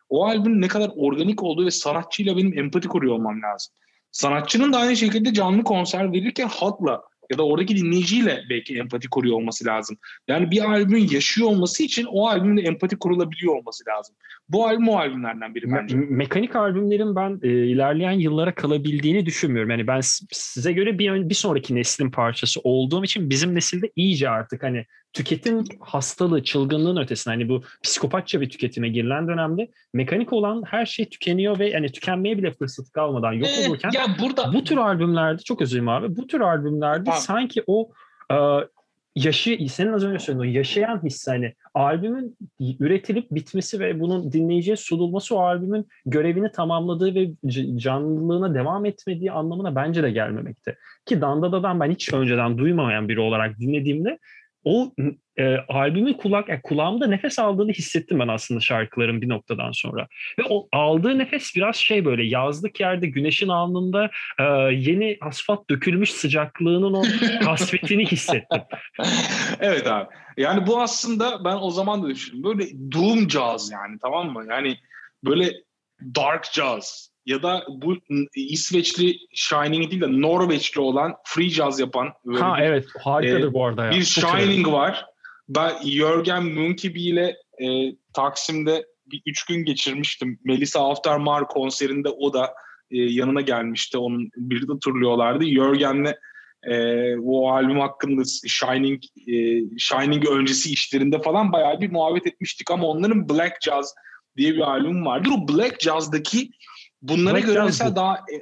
o 0.09 0.25
albümün 0.25 0.61
ne 0.61 0.67
kadar 0.67 0.91
organik 0.95 1.43
olduğu 1.43 1.65
ve 1.65 1.71
sanatçıyla 1.71 2.37
benim 2.37 2.59
empati 2.59 2.87
kuruyor 2.87 3.15
olmam 3.15 3.41
lazım. 3.41 3.73
Sanatçının 4.11 4.73
da 4.73 4.77
aynı 4.77 4.97
şekilde 4.97 5.33
canlı 5.33 5.63
konser 5.63 6.13
verirken 6.13 6.47
halkla 6.47 7.01
ya 7.31 7.37
da 7.37 7.45
oradaki 7.45 7.77
dinleyiciyle 7.77 8.43
belki 8.49 8.77
empati 8.77 9.09
kuruyor 9.09 9.35
olması 9.35 9.65
lazım. 9.65 9.97
Yani 10.27 10.51
bir 10.51 10.71
albümün 10.71 11.07
yaşıyor 11.11 11.49
olması 11.49 11.83
için 11.83 12.07
o 12.11 12.27
albümle 12.27 12.61
empati 12.61 12.97
kurulabiliyor 12.97 13.55
olması 13.55 13.83
lazım. 13.87 14.15
Bu 14.49 14.67
albüm 14.67 14.89
o 14.89 14.97
albümlerden 14.97 15.55
biri 15.55 15.71
bence. 15.71 15.95
Me- 15.95 16.09
mekanik 16.09 16.55
albümlerin 16.55 17.15
ben 17.15 17.39
e, 17.43 17.49
ilerleyen 17.49 18.11
yıllara 18.11 18.55
kalabildiğini 18.55 19.25
düşünmüyorum. 19.25 19.71
Yani 19.71 19.87
ben 19.87 19.99
size 20.31 20.71
göre 20.71 20.99
bir, 20.99 21.29
bir 21.29 21.35
sonraki 21.35 21.75
neslin 21.75 22.11
parçası 22.11 22.59
olduğum 22.63 23.03
için 23.03 23.29
bizim 23.29 23.55
nesilde 23.55 23.91
iyice 23.95 24.29
artık 24.29 24.63
hani 24.63 24.85
tüketim 25.13 25.63
hastalığı, 25.79 26.43
çılgınlığın 26.43 26.97
ötesinde 26.97 27.35
hani 27.35 27.49
bu 27.49 27.63
psikopatça 27.83 28.41
bir 28.41 28.49
tüketime 28.49 28.89
girilen 28.89 29.27
dönemde 29.27 29.67
mekanik 29.93 30.33
olan 30.33 30.63
her 30.65 30.85
şey 30.85 31.09
tükeniyor 31.09 31.59
ve 31.59 31.73
hani 31.73 31.91
tükenmeye 31.91 32.37
bile 32.37 32.51
fırsat 32.51 32.91
kalmadan 32.91 33.33
yok 33.33 33.47
ee, 33.47 33.69
olurken 33.69 33.91
ya 33.93 34.05
burada 34.21 34.53
bu 34.53 34.63
tür 34.63 34.77
albümlerde 34.77 35.43
çok 35.43 35.61
özür 35.61 35.71
dilerim 35.71 35.89
abi. 35.89 36.15
Bu 36.15 36.27
tür 36.27 36.41
albümlerde 36.41 37.03
tamam. 37.03 37.21
sanki 37.21 37.63
o 37.67 37.89
e, 38.31 38.35
yaşı 39.15 39.57
senin 39.69 39.93
az 39.93 40.03
önce 40.03 40.19
söylediğin 40.19 40.53
o 40.53 40.57
yaşayan 40.57 41.03
his 41.03 41.27
hani 41.27 41.53
albümün 41.73 42.37
üretilip 42.79 43.31
bitmesi 43.31 43.79
ve 43.79 43.99
bunun 43.99 44.31
dinleyiciye 44.31 44.75
sunulması 44.75 45.35
o 45.35 45.39
albümün 45.39 45.87
görevini 46.05 46.51
tamamladığı 46.51 47.15
ve 47.15 47.31
canlılığına 47.75 48.53
devam 48.55 48.85
etmediği 48.85 49.31
anlamına 49.31 49.75
bence 49.75 50.03
de 50.03 50.11
gelmemekte. 50.11 50.77
Ki 51.05 51.21
Dandada'dan 51.21 51.79
ben 51.79 51.91
hiç 51.91 52.13
önceden 52.13 52.57
duymayan 52.57 53.09
biri 53.09 53.19
olarak 53.19 53.59
dinlediğimde 53.59 54.19
o 54.63 54.91
e, 55.37 55.57
albümün 55.57 56.13
kulak 56.13 56.49
yani 56.49 56.61
kulağımda 56.63 57.07
nefes 57.07 57.39
aldığını 57.39 57.71
hissettim 57.71 58.19
ben 58.19 58.27
aslında 58.27 58.59
şarkıların 58.59 59.21
bir 59.21 59.29
noktadan 59.29 59.71
sonra. 59.71 60.07
Ve 60.39 60.43
o 60.49 60.67
aldığı 60.71 61.17
nefes 61.17 61.55
biraz 61.55 61.75
şey 61.75 62.05
böyle 62.05 62.23
yazlık 62.23 62.79
yerde 62.79 63.07
güneşin 63.07 63.47
alnında 63.47 64.09
e, 64.39 64.43
yeni 64.73 65.17
asfalt 65.21 65.69
dökülmüş 65.69 66.11
sıcaklığının 66.11 66.93
o 66.93 67.03
kasvetini 67.45 68.05
hissettim. 68.05 68.61
evet 69.59 69.87
abi. 69.87 70.07
Yani 70.37 70.67
bu 70.67 70.81
aslında 70.81 71.45
ben 71.45 71.57
o 71.61 71.71
zaman 71.71 72.03
da 72.03 72.07
düşündüm. 72.07 72.43
Böyle 72.43 72.65
doom 72.91 73.29
jazz 73.29 73.71
yani 73.71 73.97
tamam 74.01 74.33
mı? 74.33 74.45
Yani 74.49 74.77
böyle 75.25 75.51
dark 76.15 76.53
jazz 76.53 77.10
ya 77.25 77.43
da 77.43 77.65
bu 77.69 77.97
İsveçli 78.35 79.17
Shining 79.33 79.91
değil 79.91 80.01
de 80.01 80.21
Norveçli 80.21 80.81
olan 80.81 81.15
free 81.25 81.49
jazz 81.49 81.79
yapan 81.79 82.07
ha 82.39 82.57
bir, 82.57 82.63
evet 82.63 82.85
harikadır 82.99 83.47
e, 83.47 83.53
bu 83.53 83.65
arada 83.65 83.85
ya. 83.85 83.91
Bir 83.91 84.03
Çok 84.03 84.29
Shining 84.29 84.67
önemli. 84.67 84.71
var. 84.71 85.05
Ben 85.49 85.71
Jörgen 85.85 86.45
Munkibi 86.45 87.01
ile 87.01 87.37
e, 87.63 87.95
Taksim'de 88.13 88.85
bir 89.05 89.21
üç 89.25 89.45
gün 89.45 89.65
geçirmiştim. 89.65 90.39
Melisa 90.43 90.89
Aftermar 90.89 91.47
konserinde 91.47 92.09
o 92.09 92.33
da 92.33 92.53
e, 92.91 92.97
yanına 92.97 93.41
gelmişti. 93.41 93.97
Onun 93.97 94.29
bir 94.35 94.67
de 94.67 94.79
turluyorlardı. 94.83 95.45
Jörgen'le 95.45 96.13
e, 96.63 97.15
o 97.17 97.51
albüm 97.51 97.79
hakkında 97.79 98.21
Shining 98.47 99.03
e, 99.27 99.33
Shining 99.77 100.29
öncesi 100.29 100.73
işlerinde 100.73 101.21
falan 101.21 101.51
bayağı 101.51 101.81
bir 101.81 101.91
muhabbet 101.91 102.27
etmiştik 102.27 102.71
ama 102.71 102.87
onların 102.87 103.29
Black 103.29 103.61
Jazz 103.61 103.95
diye 104.37 104.53
bir 104.53 104.71
albüm 104.71 105.05
vardır. 105.05 105.31
O 105.37 105.47
Black 105.47 105.81
Jazz'daki 105.81 106.51
bunlara 107.01 107.35
Black 107.35 107.47
göre 107.47 107.63
mesela 107.63 107.91
bu. 107.91 107.95
daha 107.95 108.15
e, 108.15 108.35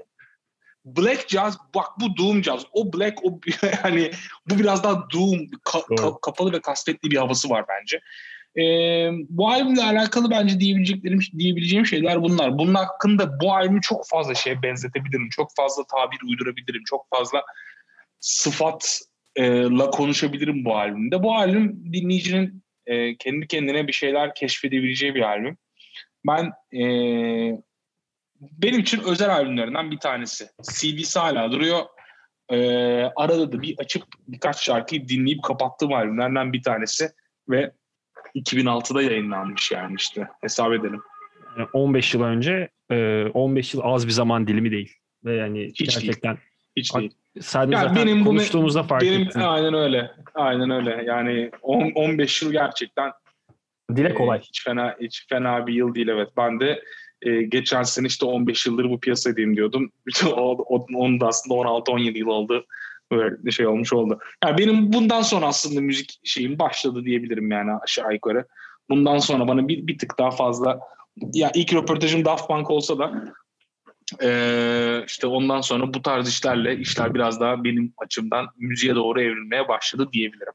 Black 0.86 1.30
Jazz 1.30 1.58
bak 1.76 1.88
bu 2.00 2.18
Doom 2.18 2.44
Jazz. 2.44 2.66
O 2.74 2.94
Black 2.94 3.26
o 3.26 3.40
yani 3.84 4.12
bu 4.50 4.60
biraz 4.60 4.84
daha 4.84 5.10
Doom 5.14 5.48
ka, 5.64 5.82
ka, 5.98 6.20
kapalı 6.22 6.54
ve 6.54 6.62
kasvetli 6.62 7.12
bir 7.12 7.18
havası 7.18 7.50
var 7.50 7.66
bence. 7.70 8.02
Ee, 8.58 9.12
bu 9.30 9.50
albümle 9.50 9.84
alakalı 9.84 10.30
bence 10.30 10.60
diyebileceklerim 10.60 11.20
diyebileceğim 11.38 11.86
şeyler 11.86 12.24
bunlar. 12.24 12.58
Bunun 12.58 12.74
hakkında 12.74 13.40
bu 13.40 13.54
albümü 13.54 13.82
çok 13.82 14.08
fazla 14.08 14.36
şey 14.36 14.62
benzetebilirim. 14.62 15.30
Çok 15.30 15.56
fazla 15.56 15.84
tabir 15.84 16.30
uydurabilirim. 16.30 16.84
Çok 16.86 17.08
fazla 17.10 17.44
sıfatla 18.20 19.90
konuşabilirim 19.92 20.66
bu 20.66 20.78
albümde. 20.78 21.24
Bu 21.24 21.36
albüm 21.36 21.94
dinleyicinin 21.94 22.64
e, 22.86 23.18
kendi 23.18 23.48
kendine 23.48 23.88
bir 23.88 23.94
şeyler 23.94 24.36
keşfedebileceği 24.36 25.16
bir 25.16 25.22
albüm. 25.22 25.58
Ben 26.28 26.52
e, 26.80 26.84
benim 28.40 28.80
için 28.80 29.02
özel 29.04 29.36
albümlerinden 29.36 29.92
bir 29.92 29.98
tanesi. 29.98 30.50
CD'si 30.62 31.20
hala 31.20 31.52
duruyor. 31.52 31.80
Ee, 32.50 33.04
arada 33.16 33.52
da 33.52 33.62
bir 33.62 33.76
açıp 33.78 34.04
birkaç 34.28 34.64
şarkıyı 34.64 35.08
dinleyip 35.08 35.44
kapattığım 35.44 35.94
albümlerden 35.94 36.54
bir 36.54 36.64
tanesi 36.64 37.10
ve 37.50 37.72
2006'da 38.36 39.02
yayınlanmış 39.02 39.72
yani 39.72 39.96
işte 39.98 40.28
hesap 40.42 40.74
edelim. 40.74 41.02
15 41.74 42.14
yıl 42.14 42.24
önce 42.24 42.70
15 43.34 43.74
yıl 43.74 43.82
az 43.84 44.08
bir 44.08 44.12
zaman 44.12 44.48
dilimi 44.48 44.72
değil 44.72 44.94
ve 45.26 45.36
yani 45.36 45.68
Hiç 45.68 45.96
gerçekten 45.96 46.36
değil. 46.36 46.48
Hiç 46.78 46.96
değil. 46.96 47.12
Sen 47.40 47.72
yani 47.72 47.96
benim 47.96 48.26
konuştuğumuzda 48.26 48.84
fark 48.84 49.02
benim, 49.02 49.22
ettin. 49.22 49.40
Aynen 49.40 49.74
öyle. 49.74 50.12
Aynen 50.36 50.70
öyle. 50.70 51.04
Yani 51.06 51.52
10, 51.62 51.92
15 51.96 52.42
yıl 52.42 52.52
gerçekten 52.52 53.12
dile 53.96 54.14
kolay. 54.14 54.38
E, 54.38 54.42
hiç 54.42 54.64
fena 54.64 54.96
hiç 55.02 55.26
fena 55.30 55.68
bir 55.68 55.74
yıl 55.74 55.96
değil 55.96 56.08
evet. 56.08 56.30
Ben 56.38 56.60
de 56.60 56.84
e, 57.22 57.42
geçen 57.42 57.84
sene 57.84 58.08
işte 58.08 58.26
15 58.26 58.66
yıldır 58.66 58.90
bu 58.90 59.00
piyasadayım 59.00 59.56
diyordum. 59.56 59.92
o, 60.26 60.66
o, 60.76 60.86
onun 60.96 61.20
da 61.22 61.28
aslında 61.28 61.56
16-17 61.62 62.18
yıl 62.18 62.28
oldu. 62.28 62.66
Böyle 63.12 63.52
şey 63.52 63.68
olmuş 63.68 63.94
oldu. 63.94 64.20
Yani 64.44 64.58
benim 64.58 64.94
bundan 64.94 65.22
sonra 65.22 65.46
aslında 65.46 65.82
müzik 65.82 66.20
şeyim 66.24 66.60
başladı 66.60 67.06
diyebilirim 67.06 67.52
yani 67.52 67.72
aşağı 67.84 68.14
yukarı. 68.14 68.46
Bundan 68.90 69.18
sonra 69.18 69.48
bana 69.48 69.68
bir, 69.68 69.88
bir 69.88 69.98
tık 69.98 70.20
daha 70.20 70.32
fazla 70.32 70.80
ya 71.34 71.52
ilk 71.56 71.74
röportajım 71.74 72.26
Daft 72.26 72.48
Punk 72.48 72.72
olsa 72.72 73.00
da 73.00 73.34
ee, 74.24 75.04
işte 75.08 75.28
ondan 75.28 75.62
sonra 75.62 75.94
bu 75.94 76.02
tarz 76.02 76.30
işlerle 76.30 76.78
işler 76.78 77.14
biraz 77.14 77.40
daha 77.40 77.64
benim 77.64 77.94
açımdan 77.98 78.48
müziğe 78.58 78.96
doğru 78.96 79.22
evrilmeye 79.22 79.68
başladı 79.68 80.10
diyebilirim 80.14 80.54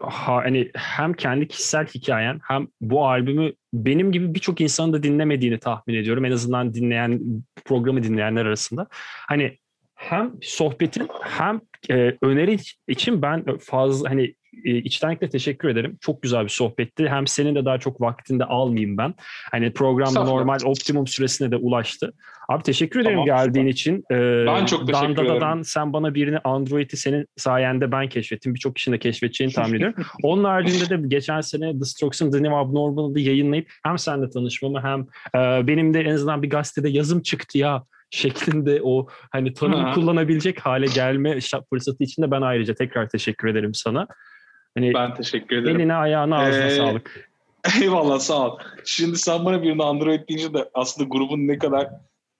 ha, 0.00 0.36
hani 0.36 0.70
hem 0.74 1.12
kendi 1.12 1.48
kişisel 1.48 1.86
hikayen 1.86 2.40
hem 2.42 2.68
bu 2.80 3.08
albümü 3.08 3.52
benim 3.72 4.12
gibi 4.12 4.34
birçok 4.34 4.60
insanın 4.60 4.92
da 4.92 5.02
dinlemediğini 5.02 5.58
tahmin 5.58 5.94
ediyorum. 5.94 6.24
En 6.24 6.32
azından 6.32 6.74
dinleyen 6.74 7.20
programı 7.64 8.02
dinleyenler 8.02 8.46
arasında. 8.46 8.86
Hani 9.28 9.58
hem 9.94 10.32
sohbetin 10.42 11.08
hem 11.20 11.60
e, 11.90 12.16
öneri 12.22 12.56
için 12.88 13.22
ben 13.22 13.44
fazla 13.58 14.10
hani 14.10 14.34
içtenlikle 14.64 15.28
teşekkür 15.28 15.68
ederim. 15.68 15.98
Çok 16.00 16.22
güzel 16.22 16.44
bir 16.44 16.48
sohbetti. 16.48 17.08
Hem 17.08 17.26
senin 17.26 17.54
de 17.54 17.64
daha 17.64 17.78
çok 17.78 18.00
vaktinde 18.00 18.44
almayayım 18.44 18.98
ben. 18.98 19.14
Hani 19.50 19.72
programda 19.72 20.24
normal 20.24 20.58
optimum 20.64 21.06
süresine 21.06 21.50
de 21.50 21.56
ulaştı. 21.56 22.12
Abi 22.48 22.62
teşekkür 22.62 23.00
ederim 23.00 23.14
tamam, 23.14 23.26
geldiğin 23.26 23.64
süper. 23.64 23.72
için. 23.72 24.04
Ee, 24.10 24.46
ben 24.46 24.66
çok 24.66 24.86
teşekkür 24.86 25.24
ederim. 25.24 25.64
sen 25.64 25.92
bana 25.92 26.14
birini 26.14 26.38
Android'i 26.38 26.96
senin 26.96 27.26
sayende 27.36 27.92
ben 27.92 28.08
keşfettim. 28.08 28.54
Birçok 28.54 28.76
kişinin 28.76 28.94
de 28.94 28.98
keşfedeceğini 28.98 29.54
tahmin 29.54 29.76
ediyorum. 29.76 30.04
Onun 30.22 30.44
haricinde 30.44 30.90
de 30.90 31.08
geçen 31.08 31.40
sene 31.40 31.78
The 31.78 31.84
Strokes'un 31.84 32.30
The 32.30 32.42
New 32.42 32.56
Abnormal'ı 32.56 33.20
yayınlayıp 33.20 33.68
hem 33.82 33.98
seninle 33.98 34.30
tanışmamı 34.30 34.80
hem 34.82 35.00
e, 35.40 35.66
benim 35.66 35.94
de 35.94 36.00
en 36.00 36.14
azından 36.14 36.42
bir 36.42 36.50
gazetede 36.50 36.88
yazım 36.88 37.22
çıktı 37.22 37.58
ya 37.58 37.82
şeklinde 38.10 38.80
o 38.82 39.06
hani 39.30 39.54
tanımı 39.54 39.94
kullanabilecek 39.94 40.60
hale 40.60 40.86
gelme 40.86 41.38
fırsatı 41.70 42.04
için 42.04 42.22
de 42.22 42.30
ben 42.30 42.42
ayrıca 42.42 42.74
tekrar 42.74 43.08
teşekkür 43.08 43.48
ederim 43.48 43.74
sana. 43.74 44.06
Hani 44.76 44.94
ben 44.94 45.14
teşekkür 45.14 45.56
ederim. 45.56 45.76
Eline 45.76 45.94
ayağına 45.94 46.38
ağzına 46.38 46.66
ee, 46.66 46.70
sağlık. 46.70 47.30
Eyvallah 47.82 48.18
sağ 48.18 48.48
ol. 48.48 48.58
Şimdi 48.84 49.18
sen 49.18 49.44
bana 49.44 49.62
birini 49.62 49.82
Android 49.82 50.28
deyince 50.28 50.54
de 50.54 50.68
aslında 50.74 51.08
grubun 51.08 51.48
ne 51.48 51.58
kadar 51.58 51.88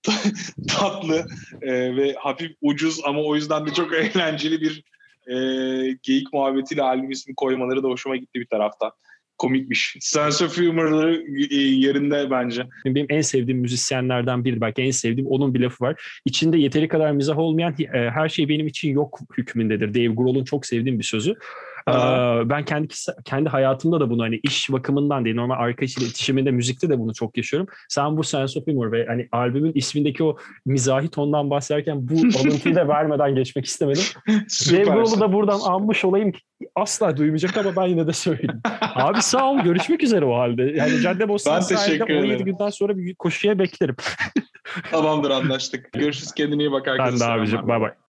tatlı 0.68 1.27
e, 1.62 1.96
ve 1.96 2.14
hafif 2.18 2.53
ucuz 2.62 3.01
ama 3.05 3.20
o 3.20 3.35
yüzden 3.35 3.66
de 3.66 3.72
çok 3.72 3.94
eğlenceli 3.94 4.61
bir 4.61 4.85
e, 5.27 5.37
geyik 6.03 6.33
muhabbetiyle 6.33 6.83
albüm 6.83 7.11
ismi 7.11 7.35
koymaları 7.35 7.83
da 7.83 7.88
hoşuma 7.88 8.16
gitti 8.16 8.40
bir 8.40 8.46
taraftan 8.46 8.92
komikmiş. 9.38 9.96
Sense 10.01 10.44
of 10.44 10.59
humor'ları 10.59 11.25
e, 11.51 11.57
yerinde 11.57 12.31
bence. 12.31 12.66
Benim 12.85 13.07
en 13.09 13.20
sevdiğim 13.20 13.61
müzisyenlerden 13.61 14.44
biri. 14.44 14.61
Belki 14.61 14.83
en 14.83 14.90
sevdiğim 14.90 15.31
onun 15.31 15.55
bir 15.55 15.61
lafı 15.61 15.85
var. 15.85 16.20
İçinde 16.25 16.59
yeteri 16.59 16.88
kadar 16.88 17.12
mizah 17.12 17.38
olmayan 17.38 17.75
e, 17.79 18.11
her 18.11 18.29
şey 18.29 18.49
benim 18.49 18.66
için 18.66 18.90
yok 18.90 19.20
hükmündedir. 19.38 19.94
Dave 19.94 20.14
Grohl'un 20.14 20.44
çok 20.44 20.66
sevdiğim 20.66 20.99
bir 20.99 21.05
sözü. 21.05 21.35
Ben 22.51 22.64
kendi 22.64 22.88
kendi 23.25 23.49
hayatımda 23.49 24.01
da 24.01 24.11
bunu 24.11 24.22
hani 24.22 24.40
iş 24.42 24.72
bakımından 24.72 25.25
değil 25.25 25.37
normal 25.37 25.57
arkadaş 25.59 25.96
iletişiminde 25.96 26.51
müzikte 26.51 26.88
de 26.88 26.99
bunu 26.99 27.14
çok 27.14 27.37
yaşıyorum. 27.37 27.68
Sen 27.88 28.16
bu 28.16 28.25
Sense 28.25 28.59
of 28.59 28.66
Humor 28.66 28.92
ve 28.92 29.07
hani 29.07 29.29
albümün 29.33 29.72
ismindeki 29.75 30.25
o 30.25 30.37
mizahi 30.66 31.09
tondan 31.09 31.51
bahsederken 31.51 32.09
bu 32.09 32.14
alıntıyı 32.38 32.75
da 32.75 32.88
vermeden 32.88 33.35
geçmek 33.35 33.64
istemedim. 33.66 34.03
Grohl'u 34.70 35.20
da 35.20 35.33
buradan 35.33 35.61
anmış 35.61 36.05
olayım 36.05 36.33
ki 36.33 36.40
asla 36.75 37.16
duymayacak 37.16 37.57
ama 37.57 37.77
ben 37.77 37.87
yine 37.87 38.07
de 38.07 38.12
söyleyeyim. 38.12 38.61
Abi 38.81 39.22
sağ 39.22 39.51
ol. 39.51 39.59
Görüşmek 39.59 40.03
üzere 40.03 40.25
o 40.25 40.38
halde. 40.38 40.62
Yani 40.62 41.01
Cadde 41.01 41.29
Bostan 41.29 41.61
sahilde 41.61 42.05
17 42.05 42.44
günden 42.44 42.70
sonra 42.70 42.96
bir 42.96 43.14
koşuya 43.14 43.59
beklerim. 43.59 43.96
Tamamdır 44.90 45.31
anlaştık. 45.31 45.92
Görüşürüz 45.92 46.33
kendine 46.33 46.62
iyi 46.62 46.72
bak. 46.72 46.87
Ben 46.99 47.20
de 47.20 47.25
abicim. 47.25 47.68
Bay 47.68 47.81
bay. 47.81 47.90